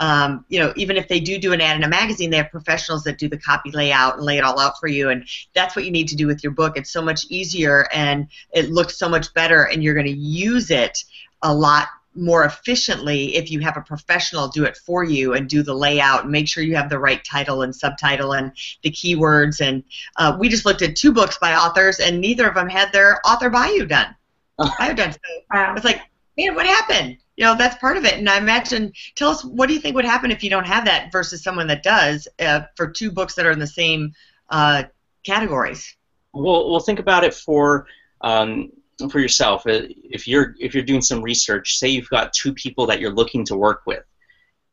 Um, 0.00 0.44
you 0.48 0.58
know, 0.58 0.72
even 0.76 0.96
if 0.96 1.06
they 1.06 1.20
do 1.20 1.38
do 1.38 1.52
an 1.52 1.60
ad 1.60 1.76
in 1.76 1.84
a 1.84 1.88
magazine, 1.88 2.30
they 2.30 2.38
have 2.38 2.50
professionals 2.50 3.04
that 3.04 3.18
do 3.18 3.28
the 3.28 3.38
copy 3.38 3.70
layout 3.70 4.16
and 4.16 4.24
lay 4.24 4.38
it 4.38 4.44
all 4.44 4.58
out 4.58 4.80
for 4.80 4.88
you. 4.88 5.10
And 5.10 5.28
that's 5.54 5.76
what 5.76 5.84
you 5.84 5.90
need 5.90 6.08
to 6.08 6.16
do 6.16 6.26
with 6.26 6.42
your 6.42 6.52
book. 6.52 6.76
It's 6.76 6.90
so 6.90 7.02
much 7.02 7.26
easier 7.26 7.86
and 7.92 8.26
it 8.52 8.70
looks 8.70 8.98
so 8.98 9.08
much 9.08 9.32
better, 9.34 9.64
and 9.64 9.84
you're 9.84 9.94
going 9.94 10.06
to 10.06 10.12
use 10.12 10.70
it 10.70 11.04
a 11.42 11.54
lot 11.54 11.88
more 12.14 12.44
efficiently 12.44 13.36
if 13.36 13.50
you 13.50 13.60
have 13.60 13.76
a 13.76 13.82
professional 13.82 14.48
do 14.48 14.64
it 14.64 14.76
for 14.76 15.04
you 15.04 15.34
and 15.34 15.48
do 15.48 15.62
the 15.62 15.74
layout 15.74 16.22
and 16.22 16.32
make 16.32 16.48
sure 16.48 16.62
you 16.62 16.74
have 16.76 16.88
the 16.88 16.98
right 16.98 17.24
title 17.24 17.62
and 17.62 17.74
subtitle 17.74 18.32
and 18.32 18.52
the 18.82 18.90
keywords. 18.90 19.60
And 19.60 19.84
uh, 20.16 20.36
we 20.38 20.48
just 20.48 20.66
looked 20.66 20.82
at 20.82 20.96
two 20.96 21.12
books 21.12 21.38
by 21.38 21.54
authors, 21.54 22.00
and 22.00 22.20
neither 22.20 22.48
of 22.48 22.54
them 22.54 22.68
had 22.68 22.92
their 22.92 23.20
author 23.24 23.48
bio 23.48 23.84
done. 23.84 24.14
bio 24.78 24.94
done. 24.94 25.12
So 25.12 25.18
wow. 25.52 25.74
it's 25.76 25.84
like, 25.84 26.00
man, 26.36 26.54
what 26.54 26.66
happened? 26.66 27.18
You 27.36 27.44
know, 27.46 27.56
that's 27.56 27.78
part 27.78 27.96
of 27.96 28.04
it. 28.04 28.14
And 28.14 28.28
I 28.28 28.38
imagine, 28.38 28.92
tell 29.14 29.30
us, 29.30 29.44
what 29.44 29.68
do 29.68 29.74
you 29.74 29.80
think 29.80 29.94
would 29.94 30.04
happen 30.04 30.30
if 30.30 30.42
you 30.42 30.50
don't 30.50 30.66
have 30.66 30.84
that 30.86 31.10
versus 31.12 31.42
someone 31.42 31.68
that 31.68 31.82
does 31.82 32.28
uh, 32.40 32.62
for 32.76 32.90
two 32.90 33.10
books 33.10 33.34
that 33.36 33.46
are 33.46 33.50
in 33.50 33.58
the 33.58 33.66
same 33.66 34.12
uh, 34.50 34.84
categories? 35.24 35.96
Well, 36.32 36.70
well, 36.70 36.80
think 36.80 36.98
about 36.98 37.24
it 37.24 37.34
for 37.34 37.86
um, 38.20 38.70
for 39.08 39.20
yourself, 39.20 39.66
uh, 39.66 39.82
if 40.04 40.26
you're 40.28 40.54
if 40.58 40.74
you're 40.74 40.84
doing 40.84 41.02
some 41.02 41.22
research, 41.22 41.78
say 41.78 41.88
you've 41.88 42.08
got 42.08 42.32
two 42.32 42.52
people 42.52 42.86
that 42.86 43.00
you're 43.00 43.12
looking 43.12 43.44
to 43.46 43.56
work 43.56 43.82
with, 43.86 44.04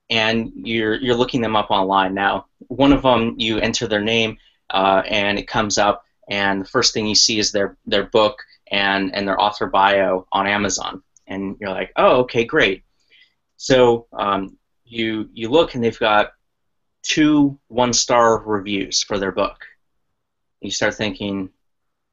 and 0.09 0.51
you're 0.55 0.95
you're 0.95 1.15
looking 1.15 1.41
them 1.41 1.55
up 1.55 1.71
online. 1.71 2.13
Now, 2.13 2.47
one 2.67 2.93
of 2.93 3.03
them 3.03 3.35
you 3.37 3.59
enter 3.59 3.87
their 3.87 4.01
name, 4.01 4.37
uh, 4.69 5.03
and 5.07 5.39
it 5.39 5.47
comes 5.47 5.77
up, 5.77 6.03
and 6.29 6.61
the 6.61 6.69
first 6.69 6.93
thing 6.93 7.07
you 7.07 7.15
see 7.15 7.39
is 7.39 7.51
their 7.51 7.77
their 7.85 8.05
book, 8.05 8.37
and 8.71 9.13
and 9.15 9.27
their 9.27 9.39
author 9.39 9.67
bio 9.67 10.27
on 10.31 10.47
Amazon, 10.47 11.01
and 11.27 11.55
you're 11.59 11.71
like, 11.71 11.91
oh, 11.95 12.17
okay, 12.21 12.43
great. 12.43 12.83
So 13.57 14.07
um, 14.13 14.57
you 14.85 15.29
you 15.33 15.49
look 15.49 15.75
and 15.75 15.83
they've 15.83 15.99
got 15.99 16.31
two 17.03 17.57
one-star 17.67 18.39
reviews 18.39 19.03
for 19.03 19.17
their 19.17 19.31
book. 19.31 19.65
You 20.61 20.71
start 20.71 20.95
thinking, 20.95 21.49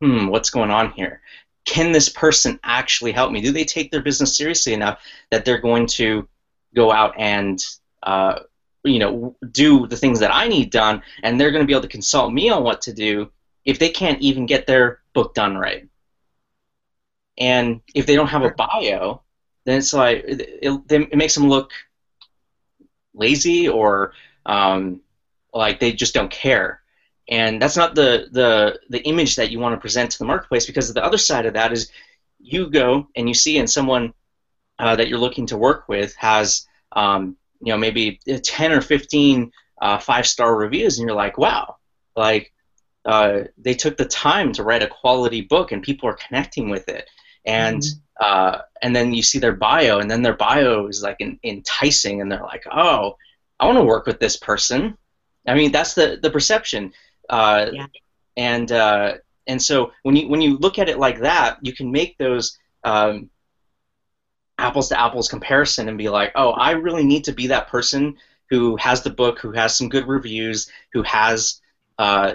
hmm, 0.01 0.29
what's 0.29 0.51
going 0.51 0.71
on 0.71 0.93
here? 0.93 1.21
Can 1.65 1.93
this 1.93 2.09
person 2.09 2.61
actually 2.63 3.13
help 3.13 3.33
me? 3.33 3.41
Do 3.41 3.53
they 3.53 3.65
take 3.65 3.91
their 3.91 4.03
business 4.03 4.37
seriously 4.37 4.75
enough 4.75 5.01
that 5.31 5.45
they're 5.45 5.61
going 5.61 5.87
to 5.87 6.29
go 6.75 6.93
out 6.93 7.15
and 7.19 7.59
uh, 8.03 8.41
you 8.85 8.99
know 8.99 9.37
do 9.51 9.87
the 9.87 9.97
things 9.97 10.21
that 10.21 10.35
I 10.35 10.49
need 10.49 10.71
done, 10.71 11.03
and 11.23 11.41
they're 11.41 11.51
going 11.51 11.63
to 11.63 11.67
be 11.67 11.73
able 11.73 11.83
to 11.83 11.89
consult 11.89 12.33
me 12.33 12.51
on 12.51 12.63
what 12.63 12.83
to 12.83 12.93
do 12.93 13.31
if 13.65 13.79
they 13.79 13.89
can't 13.89 14.21
even 14.21 14.47
get 14.47 14.67
their 14.67 15.01
book 15.15 15.35
done 15.35 15.57
right? 15.57 15.89
And 17.39 17.81
if 17.95 18.07
they 18.07 18.15
don't 18.15 18.29
have 18.29 18.45
a 18.45 18.51
bio, 18.51 19.23
then 19.65 19.79
it's 19.79 19.93
like 19.93 20.25
it, 20.27 20.41
it, 20.63 20.81
it 21.11 21.17
makes 21.17 21.35
them 21.35 21.49
look 21.49 21.73
lazy 23.15 23.69
or 23.69 24.13
um, 24.47 25.01
like 25.53 25.81
they 25.81 25.93
just 25.93 26.15
don't 26.15 26.31
care. 26.31 26.81
And 27.29 27.61
that's 27.61 27.77
not 27.77 27.95
the, 27.95 28.29
the, 28.31 28.79
the 28.91 29.03
image 29.05 29.37
that 29.37 29.51
you 29.51 29.59
want 29.59 29.75
to 29.75 29.81
present 29.81 30.11
to 30.11 30.19
the 30.19 30.27
marketplace 30.27 30.67
because 30.67 30.93
the 30.93 31.05
other 31.05 31.19
side 31.19 31.47
of 31.47 31.55
that 31.55 31.73
is 31.73 31.91
you 32.39 32.69
go 32.69 33.09
and 33.17 33.29
you 33.29 33.35
see 33.35 33.59
and 33.59 33.69
someone 33.69 34.13
uh, 34.79 34.97
that 34.97 35.09
you're 35.09 35.19
looking 35.19 35.47
to 35.47 35.57
work 35.57 35.89
with 35.89 36.15
has 36.17 36.67
um, 36.93 37.37
you 37.61 37.73
know 37.73 37.79
maybe 37.79 38.21
10 38.27 38.73
or 38.73 38.81
15 38.81 39.51
uh, 39.81 39.99
five 39.99 40.27
star 40.27 40.57
reviews 40.57 40.99
and 40.99 41.07
you're 41.09 41.17
like 41.17 41.39
wow. 41.39 41.77
Like 42.17 42.53
uh, 43.05 43.41
they 43.59 43.75
took 43.75 43.97
the 43.97 44.05
time 44.05 44.53
to 44.53 44.63
write 44.63 44.83
a 44.83 44.89
quality 44.89 45.43
book 45.43 45.73
and 45.73 45.83
people 45.83 46.09
are 46.09 46.19
connecting 46.27 46.71
with 46.71 46.89
it. 46.89 47.09
And 47.45 47.81
mm-hmm. 47.81 48.25
uh, 48.25 48.59
and 48.83 48.95
then 48.95 49.13
you 49.13 49.23
see 49.23 49.39
their 49.39 49.53
bio 49.53 49.99
and 49.99 50.11
then 50.11 50.23
their 50.23 50.37
bio 50.37 50.87
is 50.87 51.03
like 51.03 51.21
enticing 51.43 52.21
and 52.21 52.31
they're 52.31 52.43
like 52.43 52.65
oh 52.71 53.17
I 53.61 53.67
want 53.67 53.79
to 53.79 53.85
work 53.85 54.07
with 54.07 54.21
this 54.21 54.37
person. 54.37 54.97
I 55.47 55.55
mean 55.55 55.73
that's 55.73 55.95
the 55.95 56.19
the 56.23 56.31
perception 56.31 56.93
uh, 57.31 57.67
yeah. 57.73 57.87
and 58.37 58.73
uh, 58.73 59.15
and 59.47 59.61
so 59.61 59.93
when 60.03 60.17
you 60.17 60.29
when 60.29 60.41
you 60.41 60.57
look 60.59 60.79
at 60.79 60.89
it 60.89 60.99
like 60.99 61.21
that 61.21 61.59
you 61.63 61.73
can 61.73 61.91
make 61.91 62.17
those 62.19 62.59
um, 62.85 63.31
apples 64.59 64.89
to 64.89 65.01
apples 65.01 65.29
comparison 65.29 65.89
and 65.89 65.99
be 65.99 66.09
like 66.09 66.33
oh 66.35 66.51
I 66.51 66.73
really 66.73 67.05
need 67.05 67.25
to 67.25 67.33
be 67.33 67.49
that 67.49 67.69
person 67.69 68.17
who 68.51 68.77
has 68.77 69.03
the 69.03 69.11
book 69.11 69.39
who 69.39 69.53
has 69.53 69.77
some 69.77 69.89
good 69.89 70.07
reviews 70.07 70.71
who 70.93 71.03
has 71.03 71.61
uh, 71.99 72.35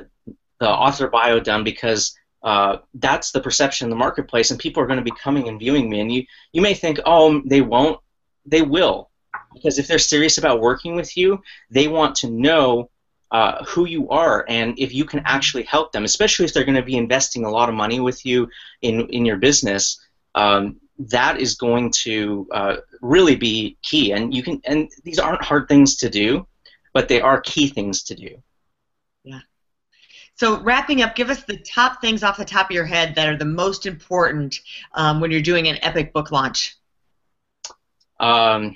the 0.59 0.69
author 0.69 1.07
bio 1.07 1.39
done 1.39 1.63
because 1.63 2.17
uh, 2.43 2.77
that's 2.95 3.31
the 3.31 3.41
perception 3.41 3.85
in 3.85 3.89
the 3.89 3.95
marketplace, 3.95 4.51
and 4.51 4.59
people 4.59 4.81
are 4.81 4.87
going 4.87 4.99
to 4.99 5.03
be 5.03 5.11
coming 5.11 5.47
and 5.47 5.59
viewing 5.59 5.89
me. 5.89 5.99
And 5.99 6.11
you, 6.11 6.25
you 6.53 6.61
may 6.61 6.73
think, 6.73 6.99
oh, 7.05 7.41
they 7.45 7.61
won't. 7.61 7.99
They 8.45 8.61
will, 8.61 9.09
because 9.53 9.77
if 9.77 9.87
they're 9.87 9.99
serious 9.99 10.37
about 10.37 10.61
working 10.61 10.95
with 10.95 11.15
you, 11.17 11.41
they 11.69 11.87
want 11.87 12.15
to 12.15 12.29
know 12.29 12.89
uh, 13.31 13.63
who 13.65 13.85
you 13.85 14.09
are 14.09 14.45
and 14.49 14.77
if 14.79 14.93
you 14.93 15.05
can 15.05 15.21
actually 15.25 15.63
help 15.63 15.91
them, 15.91 16.03
especially 16.03 16.45
if 16.45 16.53
they're 16.53 16.63
going 16.63 16.75
to 16.75 16.83
be 16.83 16.97
investing 16.97 17.45
a 17.45 17.49
lot 17.49 17.69
of 17.69 17.75
money 17.75 17.99
with 17.99 18.25
you 18.25 18.47
in 18.81 19.07
in 19.09 19.25
your 19.25 19.37
business. 19.37 19.99
Um, 20.35 20.79
that 20.99 21.39
is 21.39 21.55
going 21.55 21.91
to 21.91 22.47
uh, 22.51 22.75
really 23.01 23.35
be 23.35 23.77
key, 23.81 24.11
and 24.11 24.33
you 24.33 24.43
can. 24.43 24.61
And 24.65 24.89
these 25.03 25.19
aren't 25.19 25.43
hard 25.43 25.67
things 25.67 25.95
to 25.97 26.09
do, 26.09 26.45
but 26.93 27.07
they 27.07 27.21
are 27.21 27.39
key 27.41 27.69
things 27.69 28.03
to 28.03 28.15
do. 28.15 28.41
Yeah. 29.23 29.39
So 30.35 30.61
wrapping 30.61 31.01
up, 31.01 31.15
give 31.15 31.29
us 31.29 31.43
the 31.43 31.57
top 31.57 32.01
things 32.01 32.23
off 32.23 32.37
the 32.37 32.45
top 32.45 32.69
of 32.69 32.71
your 32.71 32.85
head 32.85 33.15
that 33.15 33.27
are 33.27 33.37
the 33.37 33.45
most 33.45 33.85
important 33.85 34.59
um, 34.93 35.19
when 35.19 35.31
you're 35.31 35.41
doing 35.41 35.67
an 35.67 35.77
epic 35.81 36.13
book 36.13 36.31
launch. 36.31 36.77
Um, 38.19 38.75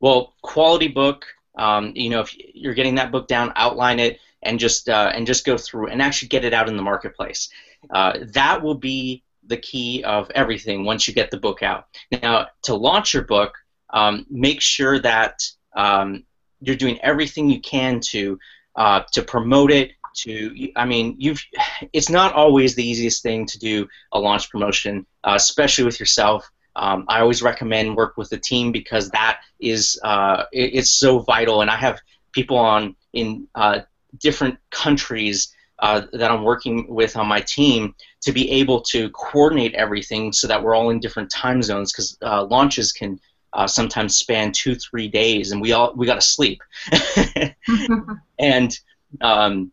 well, 0.00 0.34
quality 0.42 0.88
book. 0.88 1.26
Um, 1.60 1.92
you 1.94 2.10
know, 2.10 2.20
if 2.20 2.34
you're 2.54 2.74
getting 2.74 2.96
that 2.96 3.12
book 3.12 3.28
down, 3.28 3.52
outline 3.56 4.00
it 4.00 4.18
and 4.42 4.58
just 4.58 4.88
uh, 4.88 5.12
and 5.14 5.26
just 5.26 5.44
go 5.44 5.56
through 5.56 5.88
and 5.88 6.00
actually 6.00 6.28
get 6.28 6.44
it 6.44 6.54
out 6.54 6.68
in 6.68 6.76
the 6.76 6.82
marketplace. 6.82 7.50
Uh, 7.90 8.18
that 8.32 8.62
will 8.62 8.74
be 8.74 9.22
the 9.46 9.56
key 9.56 10.02
of 10.04 10.30
everything 10.34 10.84
once 10.84 11.06
you 11.06 11.14
get 11.14 11.30
the 11.30 11.36
book 11.36 11.62
out. 11.62 11.86
Now, 12.10 12.48
to 12.64 12.74
launch 12.74 13.14
your 13.14 13.24
book, 13.24 13.54
um, 13.90 14.26
make 14.30 14.60
sure 14.60 14.98
that 15.00 15.42
um, 15.76 16.24
you're 16.60 16.76
doing 16.76 16.98
everything 17.02 17.50
you 17.50 17.60
can 17.60 18.00
to 18.00 18.38
uh, 18.76 19.02
to 19.12 19.22
promote 19.22 19.70
it, 19.70 19.92
to 20.14 20.72
i 20.76 20.84
mean 20.84 21.14
you've 21.18 21.44
it's 21.92 22.10
not 22.10 22.32
always 22.32 22.74
the 22.74 22.86
easiest 22.86 23.22
thing 23.22 23.46
to 23.46 23.58
do 23.58 23.88
a 24.12 24.18
launch 24.18 24.50
promotion 24.50 25.06
uh, 25.24 25.34
especially 25.36 25.84
with 25.84 26.00
yourself 26.00 26.50
um, 26.76 27.04
i 27.08 27.20
always 27.20 27.42
recommend 27.42 27.96
work 27.96 28.16
with 28.16 28.30
a 28.32 28.38
team 28.38 28.72
because 28.72 29.10
that 29.10 29.40
is 29.60 30.00
uh, 30.04 30.44
it, 30.52 30.74
it's 30.74 30.90
so 30.90 31.20
vital. 31.20 31.62
And 31.62 31.70
i 31.70 31.76
have 31.76 32.00
people 32.32 32.58
on 32.58 32.96
in 33.12 33.46
uh, 33.54 33.80
different 34.18 34.58
countries 34.70 35.54
uh, 35.80 36.02
that 36.12 36.30
i'm 36.30 36.44
working 36.44 36.86
with 36.88 37.16
on 37.16 37.26
my 37.26 37.40
team 37.40 37.94
to 38.20 38.32
be 38.32 38.50
able 38.50 38.80
to 38.82 39.08
coordinate 39.10 39.74
everything 39.74 40.32
so 40.32 40.46
that 40.46 40.62
we're 40.62 40.74
all 40.74 40.90
in 40.90 41.00
different 41.00 41.30
time 41.30 41.62
zones 41.62 41.92
because 41.92 42.18
uh, 42.22 42.44
launches 42.44 42.92
can 42.92 43.18
uh, 43.52 43.66
sometimes 43.66 44.16
span 44.16 44.52
two 44.52 44.74
three 44.74 45.08
days 45.08 45.52
and 45.52 45.60
we 45.60 45.72
all 45.72 45.92
we 45.96 46.06
got 46.06 46.14
to 46.14 46.20
sleep. 46.20 46.62
And 48.38 48.78
um, 49.20 49.72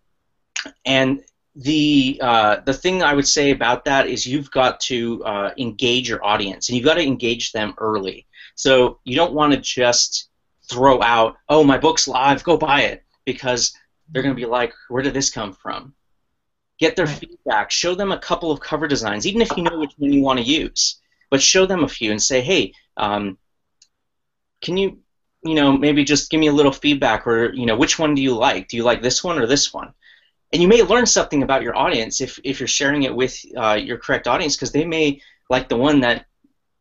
and 0.86 1.24
the 1.58 2.20
uh, 2.22 2.58
the 2.66 2.74
thing 2.74 3.02
I 3.02 3.14
would 3.14 3.28
say 3.28 3.50
about 3.50 3.86
that 3.86 4.08
is 4.08 4.28
you've 4.28 4.52
got 4.52 4.80
to 4.82 5.24
uh, 5.26 5.52
engage 5.58 6.08
your 6.08 6.24
audience, 6.24 6.70
and 6.70 6.78
you've 6.78 6.86
got 6.86 6.96
to 6.96 7.04
engage 7.04 7.52
them 7.52 7.74
early. 7.80 8.28
So 8.54 9.00
you 9.04 9.16
don't 9.16 9.34
want 9.34 9.54
to 9.54 9.60
just 9.60 10.30
throw 10.70 11.02
out, 11.02 11.36
"Oh, 11.50 11.64
my 11.64 11.80
book's 11.80 12.08
live, 12.08 12.44
go 12.44 12.58
buy 12.58 12.82
it," 12.82 13.04
because 13.26 13.74
they're 14.10 14.22
going 14.22 14.36
to 14.36 14.40
be 14.40 14.46
like, 14.46 14.72
"Where 14.88 15.02
did 15.02 15.16
this 15.16 15.32
come 15.32 15.52
from?" 15.52 15.96
Get 16.78 16.96
their 16.96 17.08
feedback. 17.08 17.72
Show 17.72 17.96
them 17.96 18.12
a 18.12 18.20
couple 18.20 18.52
of 18.52 18.60
cover 18.60 18.88
designs, 18.88 19.26
even 19.26 19.42
if 19.42 19.50
you 19.58 19.64
know 19.64 19.80
which 19.80 19.94
one 19.98 20.14
you 20.14 20.22
want 20.22 20.38
to 20.38 20.46
use. 20.46 21.00
But 21.32 21.42
show 21.42 21.66
them 21.66 21.84
a 21.84 21.90
few 21.90 22.12
and 22.12 22.22
say, 22.22 22.42
"Hey, 22.42 22.74
um, 22.98 23.40
can 24.62 24.78
you, 24.78 25.00
you 25.44 25.56
know, 25.56 25.76
maybe 25.76 26.04
just 26.04 26.30
give 26.30 26.40
me 26.40 26.48
a 26.48 26.54
little 26.54 26.72
feedback, 26.72 27.26
or 27.26 27.52
you 27.52 27.66
know, 27.66 27.76
which 27.76 27.98
one 27.98 28.14
do 28.14 28.22
you 28.22 28.36
like? 28.36 28.68
Do 28.68 28.78
you 28.78 28.84
like 28.84 29.02
this 29.02 29.24
one 29.24 29.40
or 29.40 29.48
this 29.48 29.74
one?" 29.74 29.92
And 30.58 30.64
you 30.64 30.68
may 30.68 30.82
learn 30.82 31.06
something 31.06 31.44
about 31.44 31.62
your 31.62 31.78
audience 31.78 32.20
if, 32.20 32.40
if 32.44 32.60
you're 32.60 32.66
sharing 32.66 33.04
it 33.04 33.16
with 33.16 33.46
uh, 33.56 33.78
your 33.80 34.00
correct 34.00 34.28
audience 34.28 34.56
because 34.56 34.72
they 34.72 34.86
may 34.86 35.22
like 35.52 35.70
the 35.70 35.78
one 35.78 36.00
that 36.00 36.26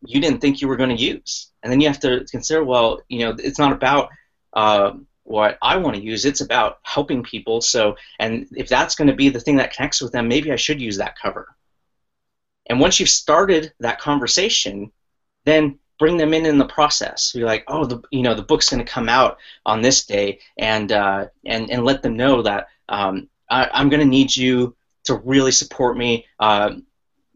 you 0.06 0.18
didn't 0.18 0.40
think 0.40 0.62
you 0.62 0.66
were 0.66 0.78
going 0.78 0.96
to 0.96 1.02
use. 1.02 1.50
And 1.62 1.70
then 1.70 1.82
you 1.82 1.86
have 1.88 2.00
to 2.00 2.24
consider 2.30 2.64
well 2.64 3.02
you 3.10 3.18
know 3.18 3.36
it's 3.38 3.58
not 3.58 3.72
about 3.72 4.08
uh, 4.54 4.92
what 5.24 5.58
i 5.60 5.76
want 5.76 5.94
to 5.94 6.02
use 6.02 6.24
it's 6.24 6.40
about 6.40 6.78
helping 6.84 7.22
people. 7.22 7.60
So 7.60 7.96
and 8.18 8.48
if 8.56 8.66
that's 8.66 8.94
going 8.94 9.08
to 9.08 9.14
be 9.14 9.28
the 9.28 9.40
thing 9.40 9.56
that 9.56 9.74
connects 9.74 10.00
with 10.00 10.10
them 10.10 10.26
maybe 10.26 10.50
i 10.52 10.56
should 10.56 10.80
use 10.80 10.96
that 10.96 11.18
cover. 11.18 11.54
And 12.70 12.80
once 12.80 12.98
you've 12.98 13.10
started 13.10 13.74
that 13.80 14.00
conversation 14.00 14.90
then 15.44 15.78
bring 15.98 16.16
them 16.16 16.32
in 16.32 16.46
in 16.46 16.56
the 16.56 16.64
process. 16.64 17.32
Be 17.32 17.44
like 17.44 17.64
oh 17.68 17.84
the 17.84 18.00
you 18.10 18.22
know 18.22 18.32
the 18.32 18.40
book's 18.40 18.70
going 18.70 18.82
to 18.82 18.90
come 18.90 19.10
out 19.10 19.36
on 19.66 19.82
this 19.82 20.06
day 20.06 20.38
and 20.56 20.92
uh, 20.92 21.26
and 21.44 21.70
and 21.70 21.84
let 21.84 22.00
them 22.00 22.16
know 22.16 22.40
that 22.40 22.68
um, 22.88 23.28
I, 23.50 23.80
am 23.80 23.88
going 23.88 24.00
to 24.00 24.06
need 24.06 24.34
you 24.34 24.76
to 25.04 25.16
really 25.16 25.52
support 25.52 25.96
me. 25.96 26.26
Um, 26.40 26.84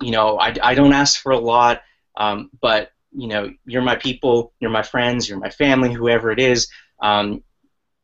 you 0.01 0.11
know, 0.11 0.39
I, 0.39 0.55
I 0.63 0.75
don't 0.75 0.93
ask 0.93 1.21
for 1.21 1.33
a 1.33 1.39
lot, 1.39 1.83
um, 2.17 2.51
but 2.61 2.93
you 3.13 3.29
know, 3.29 3.53
you're 3.67 3.83
my 3.83 3.97
people, 3.97 4.53
you're 4.61 4.71
my 4.71 4.83
friends, 4.83 5.29
you're 5.29 5.39
my 5.39 5.51
family, 5.51 5.93
whoever 5.93 6.31
it 6.31 6.39
is. 6.39 6.69
Um, 7.01 7.43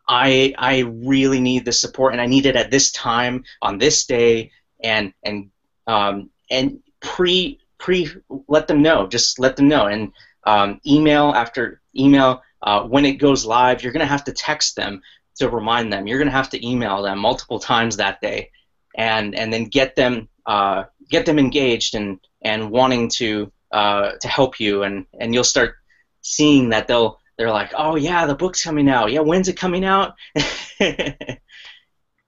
I 0.08 0.54
I 0.58 0.80
really 0.80 1.40
need 1.40 1.64
the 1.64 1.72
support, 1.72 2.12
and 2.12 2.20
I 2.20 2.26
need 2.26 2.46
it 2.46 2.56
at 2.56 2.70
this 2.70 2.92
time 2.92 3.44
on 3.62 3.78
this 3.78 4.06
day, 4.06 4.50
and 4.82 5.12
and 5.22 5.50
um, 5.86 6.30
and 6.50 6.80
pre 7.00 7.58
pre 7.78 8.08
let 8.48 8.68
them 8.68 8.82
know, 8.82 9.06
just 9.06 9.38
let 9.38 9.56
them 9.56 9.68
know, 9.68 9.86
and 9.86 10.12
um, 10.44 10.80
email 10.86 11.32
after 11.34 11.80
email. 11.96 12.42
Uh, 12.62 12.82
when 12.82 13.04
it 13.04 13.12
goes 13.12 13.44
live, 13.44 13.82
you're 13.82 13.92
going 13.92 14.00
to 14.00 14.06
have 14.06 14.24
to 14.24 14.32
text 14.32 14.76
them 14.76 15.00
to 15.36 15.48
remind 15.48 15.92
them. 15.92 16.06
You're 16.06 16.18
going 16.18 16.28
to 16.28 16.36
have 16.36 16.50
to 16.50 16.66
email 16.66 17.02
them 17.02 17.18
multiple 17.18 17.58
times 17.58 17.96
that 17.96 18.20
day, 18.20 18.50
and 18.96 19.34
and 19.34 19.52
then 19.52 19.64
get 19.64 19.96
them 19.96 20.28
uh, 20.46 20.84
get 21.10 21.26
them 21.26 21.38
engaged 21.38 21.94
and 21.94 22.18
and 22.42 22.70
wanting 22.70 23.08
to 23.10 23.52
uh, 23.72 24.12
to 24.20 24.28
help 24.28 24.60
you, 24.60 24.82
and 24.82 25.06
and 25.18 25.34
you'll 25.34 25.44
start 25.44 25.76
seeing 26.22 26.70
that 26.70 26.86
they'll 26.88 27.20
they're 27.36 27.50
like, 27.50 27.72
oh 27.76 27.96
yeah, 27.96 28.26
the 28.26 28.34
book's 28.34 28.64
coming 28.64 28.88
out. 28.88 29.12
Yeah, 29.12 29.20
when's 29.20 29.48
it 29.48 29.56
coming 29.56 29.84
out? 29.84 30.14
yeah. 30.80 31.36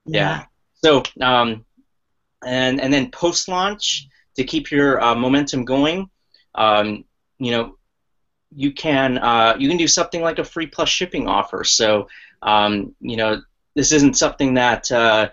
yeah. 0.05 0.45
So 0.83 1.03
um, 1.19 1.65
and 2.45 2.79
and 2.79 2.93
then 2.93 3.11
post 3.11 3.47
launch 3.47 4.07
to 4.35 4.43
keep 4.43 4.71
your 4.71 5.01
uh, 5.01 5.15
momentum 5.15 5.65
going. 5.65 6.09
Um, 6.55 7.05
you 7.39 7.51
know, 7.51 7.77
you 8.55 8.71
can 8.71 9.17
uh, 9.17 9.55
you 9.57 9.67
can 9.67 9.77
do 9.77 9.87
something 9.87 10.21
like 10.21 10.39
a 10.39 10.43
free 10.43 10.67
plus 10.67 10.89
shipping 10.89 11.27
offer. 11.27 11.63
So 11.63 12.07
um, 12.41 12.95
you 12.99 13.17
know, 13.17 13.41
this 13.75 13.91
isn't 13.91 14.17
something 14.17 14.55
that 14.55 14.91
uh, 14.91 15.29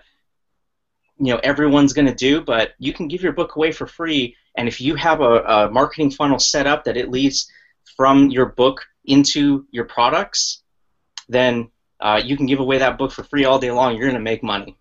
you 1.19 1.33
know 1.33 1.39
everyone's 1.43 1.93
going 1.93 2.07
to 2.07 2.15
do, 2.15 2.41
but 2.41 2.73
you 2.79 2.93
can 2.93 3.07
give 3.07 3.21
your 3.21 3.33
book 3.33 3.55
away 3.55 3.71
for 3.71 3.87
free 3.87 4.35
And 4.57 4.67
if 4.67 4.81
you 4.81 4.95
have 4.95 5.21
a, 5.21 5.41
a 5.43 5.71
marketing 5.71 6.11
funnel 6.11 6.39
set 6.39 6.67
up 6.67 6.83
that 6.85 6.97
it 6.97 7.09
leads 7.09 7.49
from 7.95 8.29
your 8.29 8.47
book 8.47 8.83
into 9.05 9.65
your 9.71 9.85
products, 9.85 10.63
then 11.29 11.69
uh, 11.99 12.19
you 12.23 12.35
can 12.35 12.47
give 12.47 12.59
away 12.59 12.79
that 12.79 12.97
book 12.97 13.11
for 13.11 13.23
free 13.23 13.45
all 13.45 13.59
day 13.59 13.71
long. 13.71 13.93
You're 13.95 14.07
going 14.07 14.15
to 14.15 14.19
make 14.19 14.43
money. 14.43 14.77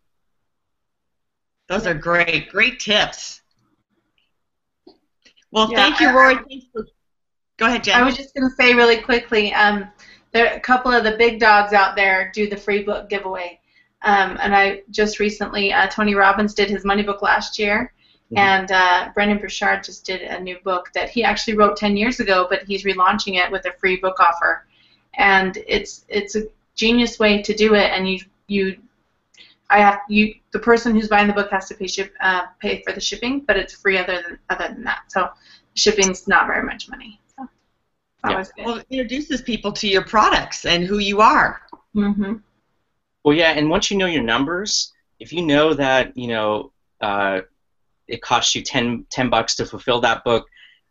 Those 1.69 1.87
are 1.87 1.95
great, 1.95 2.49
great 2.49 2.81
tips. 2.81 3.43
Well, 5.51 5.71
yeah, 5.71 5.77
thank 5.77 6.01
you, 6.01 6.11
Rory. 6.11 6.37
Go 7.57 7.67
ahead, 7.67 7.85
Jen. 7.85 8.01
I 8.01 8.05
was 8.05 8.17
just 8.17 8.35
going 8.35 8.49
to 8.49 8.55
say 8.55 8.75
really 8.75 8.99
quickly. 8.99 9.53
Um, 9.53 9.89
there 10.33 10.55
a 10.55 10.61
couple 10.61 10.93
of 10.93 11.05
the 11.05 11.17
big 11.17 11.41
dogs 11.41 11.73
out 11.73 11.97
there 11.97 12.31
do 12.35 12.49
the 12.49 12.57
free 12.57 12.83
book 12.83 13.09
giveaway, 13.09 13.61
um, 14.03 14.39
and 14.41 14.55
I 14.55 14.83
just 14.91 15.19
recently 15.19 15.73
uh, 15.73 15.87
Tony 15.89 16.15
Robbins 16.15 16.55
did 16.55 16.71
his 16.71 16.85
money 16.85 17.03
book 17.03 17.23
last 17.23 17.59
year, 17.59 17.93
mm-hmm. 18.27 18.39
and 18.39 18.73
uh, 18.73 19.11
Brendon 19.15 19.39
Burchard 19.39 19.85
just 19.85 20.05
did 20.05 20.23
a 20.23 20.41
new 20.41 20.59
book 20.65 20.91
that 20.95 21.11
he 21.11 21.25
actually 21.25 21.57
wrote 21.57 21.77
10 21.77 21.97
years 21.97 22.21
ago, 22.21 22.47
but 22.49 22.63
he's 22.65 22.85
relaunching 22.85 23.37
it 23.43 23.51
with 23.51 23.65
a 23.67 23.73
free 23.79 23.97
book 23.97 24.21
offer, 24.21 24.67
and 25.15 25.59
it's 25.67 26.05
it's 26.09 26.37
a 26.37 26.45
genius 26.75 27.19
way 27.19 27.43
to 27.43 27.55
do 27.55 27.75
it, 27.75 27.91
and 27.93 28.09
you 28.09 28.21
you 28.49 28.77
I 29.71 29.79
have 29.79 30.01
you 30.09 30.35
the 30.53 30.59
person 30.59 30.95
who's 30.95 31.09
buying 31.09 31.27
the 31.27 31.33
book 31.33 31.51
has 31.51 31.69
to 31.69 31.75
pay 31.75 31.87
ship 31.87 32.13
uh, 32.21 32.47
pay 32.61 32.83
for 32.83 32.93
the 32.93 33.01
shipping, 33.01 33.41
but 33.41 33.57
it's 33.57 33.75
free 33.75 33.99
other 33.99 34.23
than 34.23 34.39
other 34.51 34.69
than 34.69 34.85
that. 34.85 35.05
So 35.09 35.31
shipping's 35.75 36.29
not 36.29 36.47
very 36.47 36.65
much 36.65 36.89
money. 36.89 37.21
So 38.27 38.53
yeah. 38.57 38.65
Well, 38.65 38.77
it 38.79 38.87
introduces 38.91 39.43
people 39.43 39.73
to 39.73 39.89
your 39.89 40.05
products 40.05 40.65
and 40.65 40.85
who 40.85 40.99
you 40.99 41.21
are. 41.21 41.63
Mm-hmm. 41.95 42.35
Well, 43.25 43.37
yeah, 43.37 43.51
and 43.51 43.71
once 43.71 43.91
you 43.91 43.97
know 43.97 44.07
your 44.07 44.23
numbers, 44.23 44.93
if 45.19 45.33
you 45.33 45.43
know 45.43 45.75
that 45.75 46.17
you 46.17 46.29
know 46.29 46.73
uh, 47.01 47.41
it 48.09 48.23
costs 48.23 48.55
you 48.55 48.63
10, 48.63 49.07
10 49.11 49.31
bucks 49.31 49.57
to 49.57 49.67
fulfill 49.67 50.01
that 50.01 50.25
book, 50.25 50.47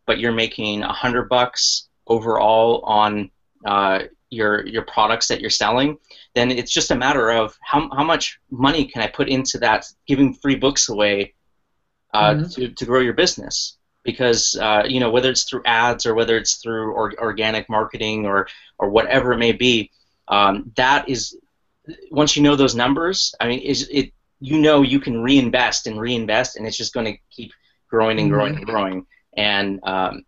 but 0.06 0.18
you're 0.18 0.32
making 0.32 0.82
a 0.82 0.92
hundred 0.92 1.28
bucks 1.28 1.88
overall 2.06 2.82
on 2.84 3.30
uh, 3.64 4.00
your 4.30 4.66
your 4.66 4.82
products 4.82 5.28
that 5.28 5.40
you're 5.40 5.50
selling, 5.50 5.98
then 6.34 6.50
it's 6.50 6.72
just 6.72 6.90
a 6.90 6.94
matter 6.94 7.30
of 7.30 7.56
how, 7.62 7.88
how 7.90 8.04
much 8.04 8.38
money 8.50 8.86
can 8.86 9.02
I 9.02 9.08
put 9.08 9.28
into 9.28 9.58
that 9.58 9.86
giving 10.06 10.34
free 10.34 10.56
books 10.56 10.88
away 10.88 11.34
uh, 12.12 12.34
mm-hmm. 12.34 12.48
to, 12.48 12.68
to 12.68 12.84
grow 12.84 13.00
your 13.00 13.14
business. 13.14 13.75
Because 14.06 14.56
uh, 14.60 14.84
you 14.86 15.00
know 15.00 15.10
whether 15.10 15.30
it's 15.30 15.44
through 15.44 15.62
ads 15.64 16.06
or 16.06 16.14
whether 16.14 16.36
it's 16.36 16.56
through 16.56 16.92
or, 16.92 17.12
organic 17.20 17.68
marketing 17.68 18.26
or 18.26 18.48
or 18.78 18.88
whatever 18.88 19.32
it 19.32 19.38
may 19.38 19.52
be, 19.52 19.90
um, 20.28 20.72
that 20.76 21.08
is 21.08 21.36
once 22.10 22.36
you 22.36 22.42
know 22.42 22.56
those 22.56 22.74
numbers. 22.74 23.34
I 23.40 23.48
mean, 23.48 23.60
is 23.60 23.88
it 23.90 24.12
you 24.40 24.58
know 24.58 24.82
you 24.82 25.00
can 25.00 25.22
reinvest 25.22 25.86
and 25.86 26.00
reinvest, 26.00 26.56
and 26.56 26.66
it's 26.66 26.76
just 26.76 26.94
going 26.94 27.06
to 27.06 27.18
keep 27.30 27.52
growing 27.90 28.18
and 28.18 28.30
growing 28.30 28.52
mm-hmm. 28.52 28.62
and 28.62 28.66
growing. 28.66 29.06
And 29.36 29.80
um, 29.82 30.24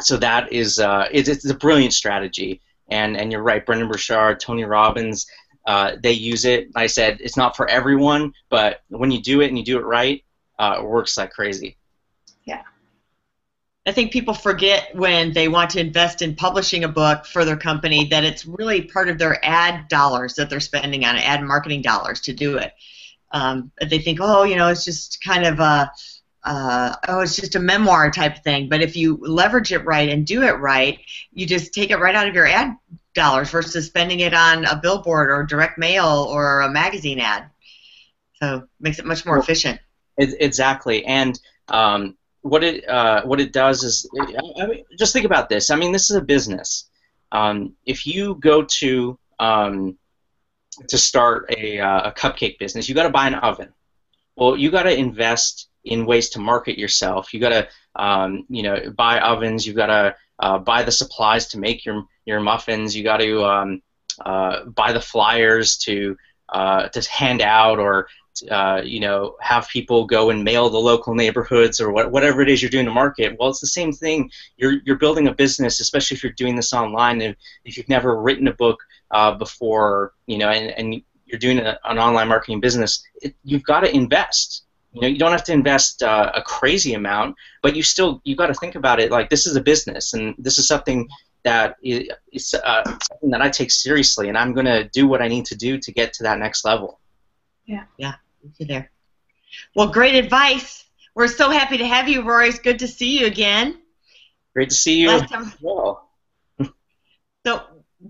so 0.00 0.16
that 0.16 0.52
is 0.52 0.78
uh, 0.78 1.08
it's, 1.12 1.28
it's 1.28 1.48
a 1.50 1.54
brilliant 1.54 1.92
strategy 1.92 2.62
and 2.90 3.16
and 3.16 3.30
you're 3.30 3.42
right, 3.42 3.64
Brendon 3.64 3.88
Burchard, 3.88 4.40
Tony 4.40 4.64
Robbins, 4.64 5.26
uh, 5.66 5.96
they 6.02 6.12
use 6.12 6.44
it. 6.44 6.68
I 6.74 6.86
said 6.86 7.18
it's 7.20 7.36
not 7.36 7.56
for 7.56 7.68
everyone, 7.68 8.32
but 8.48 8.82
when 8.88 9.10
you 9.10 9.20
do 9.20 9.40
it 9.40 9.48
and 9.48 9.58
you 9.58 9.64
do 9.64 9.78
it 9.78 9.84
right, 9.84 10.24
uh, 10.58 10.76
it 10.78 10.84
works 10.84 11.16
like 11.16 11.30
crazy. 11.30 11.76
Yeah. 12.44 12.62
I 13.88 13.92
think 13.92 14.12
people 14.12 14.34
forget 14.34 14.94
when 14.94 15.32
they 15.32 15.48
want 15.48 15.70
to 15.70 15.80
invest 15.80 16.20
in 16.20 16.36
publishing 16.36 16.84
a 16.84 16.88
book 16.88 17.24
for 17.24 17.46
their 17.46 17.56
company 17.56 18.08
that 18.08 18.22
it's 18.22 18.44
really 18.44 18.82
part 18.82 19.08
of 19.08 19.16
their 19.16 19.42
ad 19.42 19.88
dollars 19.88 20.34
that 20.34 20.50
they're 20.50 20.60
spending 20.60 21.06
on 21.06 21.16
ad 21.16 21.42
marketing 21.42 21.80
dollars 21.80 22.20
to 22.22 22.34
do 22.34 22.58
it. 22.58 22.74
Um, 23.30 23.72
they 23.80 23.98
think, 23.98 24.18
oh, 24.20 24.42
you 24.42 24.56
know, 24.56 24.68
it's 24.68 24.84
just 24.84 25.24
kind 25.24 25.46
of 25.46 25.58
a 25.58 25.90
uh, 26.44 26.96
oh, 27.08 27.20
it's 27.20 27.36
just 27.36 27.56
a 27.56 27.60
memoir 27.60 28.10
type 28.10 28.44
thing. 28.44 28.68
But 28.68 28.82
if 28.82 28.94
you 28.94 29.16
leverage 29.22 29.72
it 29.72 29.86
right 29.86 30.10
and 30.10 30.26
do 30.26 30.42
it 30.42 30.58
right, 30.58 30.98
you 31.32 31.46
just 31.46 31.72
take 31.72 31.90
it 31.90 31.98
right 31.98 32.14
out 32.14 32.28
of 32.28 32.34
your 32.34 32.46
ad 32.46 32.76
dollars 33.14 33.48
versus 33.48 33.86
spending 33.86 34.20
it 34.20 34.34
on 34.34 34.66
a 34.66 34.76
billboard 34.76 35.30
or 35.30 35.44
direct 35.44 35.78
mail 35.78 36.26
or 36.30 36.60
a 36.60 36.70
magazine 36.70 37.20
ad. 37.20 37.48
So 38.34 38.56
it 38.56 38.64
makes 38.80 38.98
it 38.98 39.06
much 39.06 39.24
more 39.24 39.38
efficient. 39.38 39.80
Exactly, 40.18 41.06
and 41.06 41.40
um, 41.68 42.17
what 42.42 42.64
it 42.64 42.88
uh, 42.88 43.22
what 43.24 43.40
it 43.40 43.52
does 43.52 43.82
is, 43.84 44.08
I 44.20 44.66
mean, 44.66 44.84
just 44.98 45.12
think 45.12 45.26
about 45.26 45.48
this. 45.48 45.70
I 45.70 45.76
mean, 45.76 45.92
this 45.92 46.10
is 46.10 46.16
a 46.16 46.22
business. 46.22 46.88
Um, 47.32 47.74
if 47.84 48.06
you 48.06 48.36
go 48.36 48.64
to 48.64 49.18
um, 49.38 49.98
to 50.88 50.98
start 50.98 51.52
a, 51.56 51.80
uh, 51.80 52.10
a 52.10 52.12
cupcake 52.12 52.58
business, 52.58 52.88
you 52.88 52.94
got 52.94 53.04
to 53.04 53.10
buy 53.10 53.26
an 53.26 53.34
oven. 53.34 53.72
Well, 54.36 54.56
you 54.56 54.70
got 54.70 54.84
to 54.84 54.96
invest 54.96 55.68
in 55.84 56.06
ways 56.06 56.30
to 56.30 56.38
market 56.38 56.78
yourself. 56.78 57.34
You 57.34 57.40
got 57.40 57.48
to, 57.50 57.68
um, 57.96 58.44
you 58.48 58.62
know, 58.62 58.90
buy 58.96 59.20
ovens. 59.20 59.66
You 59.66 59.74
got 59.74 59.86
to 59.86 60.14
uh, 60.38 60.58
buy 60.58 60.82
the 60.82 60.92
supplies 60.92 61.48
to 61.48 61.58
make 61.58 61.84
your 61.84 62.04
your 62.24 62.40
muffins. 62.40 62.96
You 62.96 63.02
got 63.02 63.18
to 63.18 63.44
um, 63.44 63.82
uh, 64.24 64.64
buy 64.66 64.92
the 64.92 65.00
flyers 65.00 65.76
to 65.78 66.16
uh, 66.48 66.88
to 66.88 67.10
hand 67.10 67.42
out, 67.42 67.78
or 67.78 68.08
uh, 68.50 68.82
you 68.84 69.00
know, 69.00 69.36
have 69.40 69.68
people 69.68 70.06
go 70.06 70.30
and 70.30 70.44
mail 70.44 70.68
the 70.70 70.78
local 70.78 71.14
neighborhoods, 71.14 71.80
or 71.80 71.92
what, 71.92 72.10
whatever 72.10 72.40
it 72.42 72.48
is 72.48 72.62
you're 72.62 72.70
doing 72.70 72.86
to 72.86 72.92
market. 72.92 73.36
Well, 73.38 73.50
it's 73.50 73.60
the 73.60 73.66
same 73.66 73.92
thing. 73.92 74.30
You're 74.56 74.80
you're 74.84 74.98
building 74.98 75.28
a 75.28 75.34
business, 75.34 75.80
especially 75.80 76.16
if 76.16 76.22
you're 76.22 76.32
doing 76.32 76.56
this 76.56 76.72
online. 76.72 77.20
If, 77.20 77.36
if 77.64 77.76
you've 77.76 77.88
never 77.88 78.20
written 78.20 78.48
a 78.48 78.54
book 78.54 78.78
uh, 79.10 79.32
before, 79.32 80.12
you 80.26 80.38
know, 80.38 80.48
and, 80.48 80.70
and 80.70 81.02
you're 81.26 81.38
doing 81.38 81.58
a, 81.58 81.78
an 81.84 81.98
online 81.98 82.28
marketing 82.28 82.60
business, 82.60 83.02
it, 83.22 83.34
you've 83.44 83.64
got 83.64 83.80
to 83.80 83.94
invest 83.94 84.64
you 84.92 85.02
know, 85.02 85.08
you 85.08 85.18
don't 85.18 85.32
have 85.32 85.44
to 85.44 85.52
invest 85.52 86.02
uh, 86.02 86.32
a 86.34 86.42
crazy 86.42 86.94
amount, 86.94 87.36
but 87.62 87.76
you 87.76 87.82
still 87.82 88.20
you 88.24 88.34
got 88.34 88.46
to 88.46 88.54
think 88.54 88.74
about 88.74 89.00
it 89.00 89.10
like 89.10 89.28
this 89.28 89.46
is 89.46 89.54
a 89.54 89.60
business, 89.60 90.14
and 90.14 90.34
this 90.38 90.58
is 90.58 90.66
something 90.66 91.08
that 91.44 91.76
is 91.82 92.54
uh, 92.54 92.84
something 92.84 93.30
that 93.30 93.42
I 93.42 93.50
take 93.50 93.70
seriously, 93.70 94.28
and 94.28 94.38
I'm 94.38 94.54
going 94.54 94.66
to 94.66 94.88
do 94.88 95.06
what 95.06 95.22
I 95.22 95.28
need 95.28 95.44
to 95.46 95.56
do 95.56 95.78
to 95.78 95.92
get 95.92 96.12
to 96.14 96.22
that 96.24 96.38
next 96.38 96.64
level. 96.64 97.00
Yeah, 97.66 97.84
yeah, 97.98 98.14
there. 98.60 98.90
Well, 99.74 99.88
great 99.88 100.14
advice. 100.14 100.84
We're 101.14 101.28
so 101.28 101.50
happy 101.50 101.78
to 101.78 101.86
have 101.86 102.08
you, 102.08 102.22
Rory. 102.22 102.48
It's 102.48 102.58
good 102.58 102.78
to 102.80 102.88
see 102.88 103.18
you 103.18 103.26
again. 103.26 103.78
Great 104.54 104.70
to 104.70 104.74
see 104.74 105.00
you. 105.00 105.08
Last 105.08 105.30
time. 105.30 105.52
Well. 105.60 106.08
so 107.46 107.62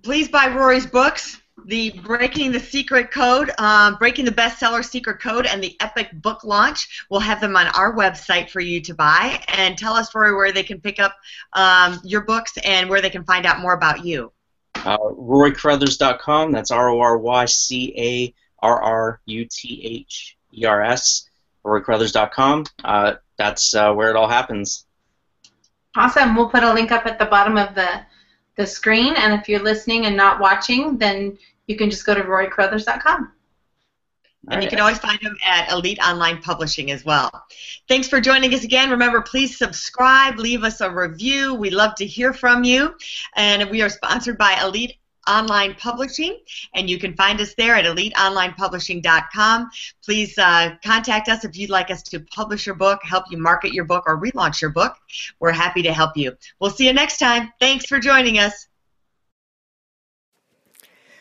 please 0.02 0.28
buy 0.28 0.48
Rory's 0.48 0.86
books 0.86 1.40
the 1.66 1.90
Breaking 2.02 2.52
the 2.52 2.60
Secret 2.60 3.10
Code, 3.10 3.50
um, 3.58 3.96
Breaking 3.96 4.24
the 4.24 4.30
Bestseller 4.30 4.84
Secret 4.84 5.20
Code, 5.20 5.46
and 5.46 5.62
the 5.62 5.76
Epic 5.80 6.10
Book 6.12 6.44
Launch. 6.44 7.06
We'll 7.10 7.20
have 7.20 7.40
them 7.40 7.56
on 7.56 7.66
our 7.68 7.94
website 7.94 8.50
for 8.50 8.60
you 8.60 8.80
to 8.82 8.94
buy. 8.94 9.42
And 9.48 9.76
tell 9.76 9.94
us, 9.94 10.14
Rory, 10.14 10.34
where 10.34 10.52
they 10.52 10.62
can 10.62 10.80
pick 10.80 10.98
up 10.98 11.14
um, 11.52 12.00
your 12.04 12.22
books 12.22 12.56
and 12.64 12.88
where 12.88 13.00
they 13.00 13.10
can 13.10 13.24
find 13.24 13.46
out 13.46 13.60
more 13.60 13.74
about 13.74 14.04
you. 14.04 14.32
Uh, 14.76 14.98
RoryCarruthers.com. 14.98 16.52
That's 16.52 16.70
R 16.70 16.88
O 16.88 17.00
R 17.00 17.18
Y 17.18 17.44
C 17.46 17.94
A 17.96 18.34
R 18.60 18.82
R 18.82 19.20
U 19.26 19.46
T 19.50 19.80
H 19.84 20.36
E 20.52 20.64
R 20.64 20.82
S. 20.82 21.28
RoryCarruthers.com. 21.64 22.64
Uh, 22.82 23.14
that's 23.36 23.74
uh, 23.74 23.92
where 23.92 24.10
it 24.10 24.16
all 24.16 24.28
happens. 24.28 24.86
Awesome. 25.96 26.34
We'll 26.34 26.48
put 26.48 26.62
a 26.62 26.72
link 26.72 26.92
up 26.92 27.06
at 27.06 27.18
the 27.18 27.26
bottom 27.26 27.56
of 27.56 27.74
the 27.74 28.00
the 28.56 28.66
screen. 28.66 29.14
And 29.16 29.32
if 29.32 29.48
you're 29.48 29.62
listening 29.62 30.06
and 30.06 30.16
not 30.16 30.40
watching, 30.40 30.98
then 30.98 31.38
you 31.66 31.76
can 31.76 31.90
just 31.90 32.04
go 32.04 32.14
to 32.14 32.22
rorycarruthers.com. 32.22 33.32
And 34.50 34.62
you 34.62 34.70
can 34.70 34.80
always 34.80 34.98
find 34.98 35.18
them 35.20 35.36
at 35.44 35.70
Elite 35.70 35.98
Online 36.00 36.40
Publishing 36.40 36.90
as 36.90 37.04
well. 37.04 37.30
Thanks 37.86 38.08
for 38.08 38.20
joining 38.20 38.54
us 38.54 38.64
again. 38.64 38.90
Remember, 38.90 39.20
please 39.20 39.58
subscribe, 39.58 40.38
leave 40.38 40.64
us 40.64 40.80
a 40.80 40.90
review. 40.90 41.54
We 41.54 41.70
love 41.70 41.94
to 41.96 42.06
hear 42.06 42.32
from 42.32 42.64
you. 42.64 42.94
And 43.36 43.68
we 43.70 43.82
are 43.82 43.90
sponsored 43.90 44.38
by 44.38 44.58
Elite 44.62 44.96
Online 45.28 45.74
Publishing, 45.74 46.38
and 46.74 46.88
you 46.88 46.98
can 46.98 47.14
find 47.14 47.40
us 47.40 47.54
there 47.56 47.74
at 47.74 47.84
eliteonlinepublishing.com. 47.84 49.70
Please 50.04 50.36
uh, 50.38 50.74
contact 50.82 51.28
us 51.28 51.44
if 51.44 51.56
you'd 51.56 51.70
like 51.70 51.90
us 51.90 52.02
to 52.04 52.20
publish 52.20 52.66
your 52.66 52.74
book, 52.74 53.00
help 53.02 53.24
you 53.30 53.38
market 53.38 53.72
your 53.72 53.84
book, 53.84 54.04
or 54.06 54.20
relaunch 54.20 54.60
your 54.60 54.70
book. 54.70 54.94
We're 55.40 55.52
happy 55.52 55.82
to 55.82 55.92
help 55.92 56.16
you. 56.16 56.36
We'll 56.60 56.70
see 56.70 56.86
you 56.86 56.92
next 56.92 57.18
time. 57.18 57.52
Thanks 57.60 57.86
for 57.86 57.98
joining 57.98 58.38
us. 58.38 58.68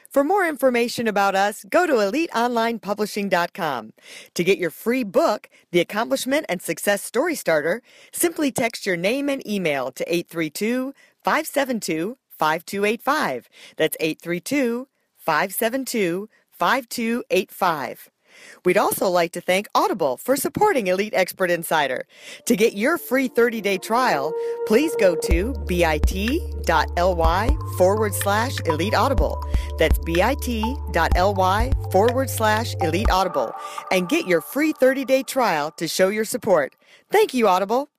For 0.09 0.23
more 0.23 0.47
information 0.47 1.07
about 1.07 1.35
us, 1.35 1.65
go 1.69 1.85
to 1.85 1.93
eliteonlinepublishing.com. 1.93 3.93
To 4.33 4.43
get 4.43 4.57
your 4.57 4.71
free 4.71 5.03
book, 5.03 5.49
The 5.71 5.81
Accomplishment 5.81 6.45
and 6.47 6.61
Success 6.61 7.03
Story 7.03 7.35
Starter, 7.35 7.81
simply 8.11 8.51
text 8.51 8.85
your 8.85 8.97
name 8.97 9.29
and 9.29 9.45
email 9.45 9.91
to 9.91 10.03
832 10.11 10.93
572 11.23 12.17
5285. 12.37 13.49
That's 13.77 13.97
832 13.99 14.87
572 15.17 16.29
5285. 16.51 18.09
We'd 18.65 18.77
also 18.77 19.09
like 19.09 19.31
to 19.33 19.41
thank 19.41 19.67
Audible 19.73 20.17
for 20.17 20.35
supporting 20.35 20.87
Elite 20.87 21.13
Expert 21.15 21.49
Insider. 21.49 22.05
To 22.45 22.55
get 22.55 22.73
your 22.73 22.97
free 22.97 23.27
30 23.27 23.61
day 23.61 23.77
trial, 23.77 24.33
please 24.65 24.95
go 24.99 25.15
to 25.15 25.53
bit.ly 25.67 27.49
forward 27.77 28.13
slash 28.13 28.53
elite 28.65 28.95
audible. 28.95 29.43
That's 29.77 29.97
bit.ly 29.99 31.71
forward 31.91 32.29
slash 32.29 32.75
elite 32.81 33.09
audible 33.09 33.53
and 33.91 34.09
get 34.09 34.27
your 34.27 34.41
free 34.41 34.73
30 34.73 35.05
day 35.05 35.23
trial 35.23 35.71
to 35.71 35.87
show 35.87 36.09
your 36.09 36.25
support. 36.25 36.75
Thank 37.11 37.33
you, 37.33 37.47
Audible. 37.47 37.89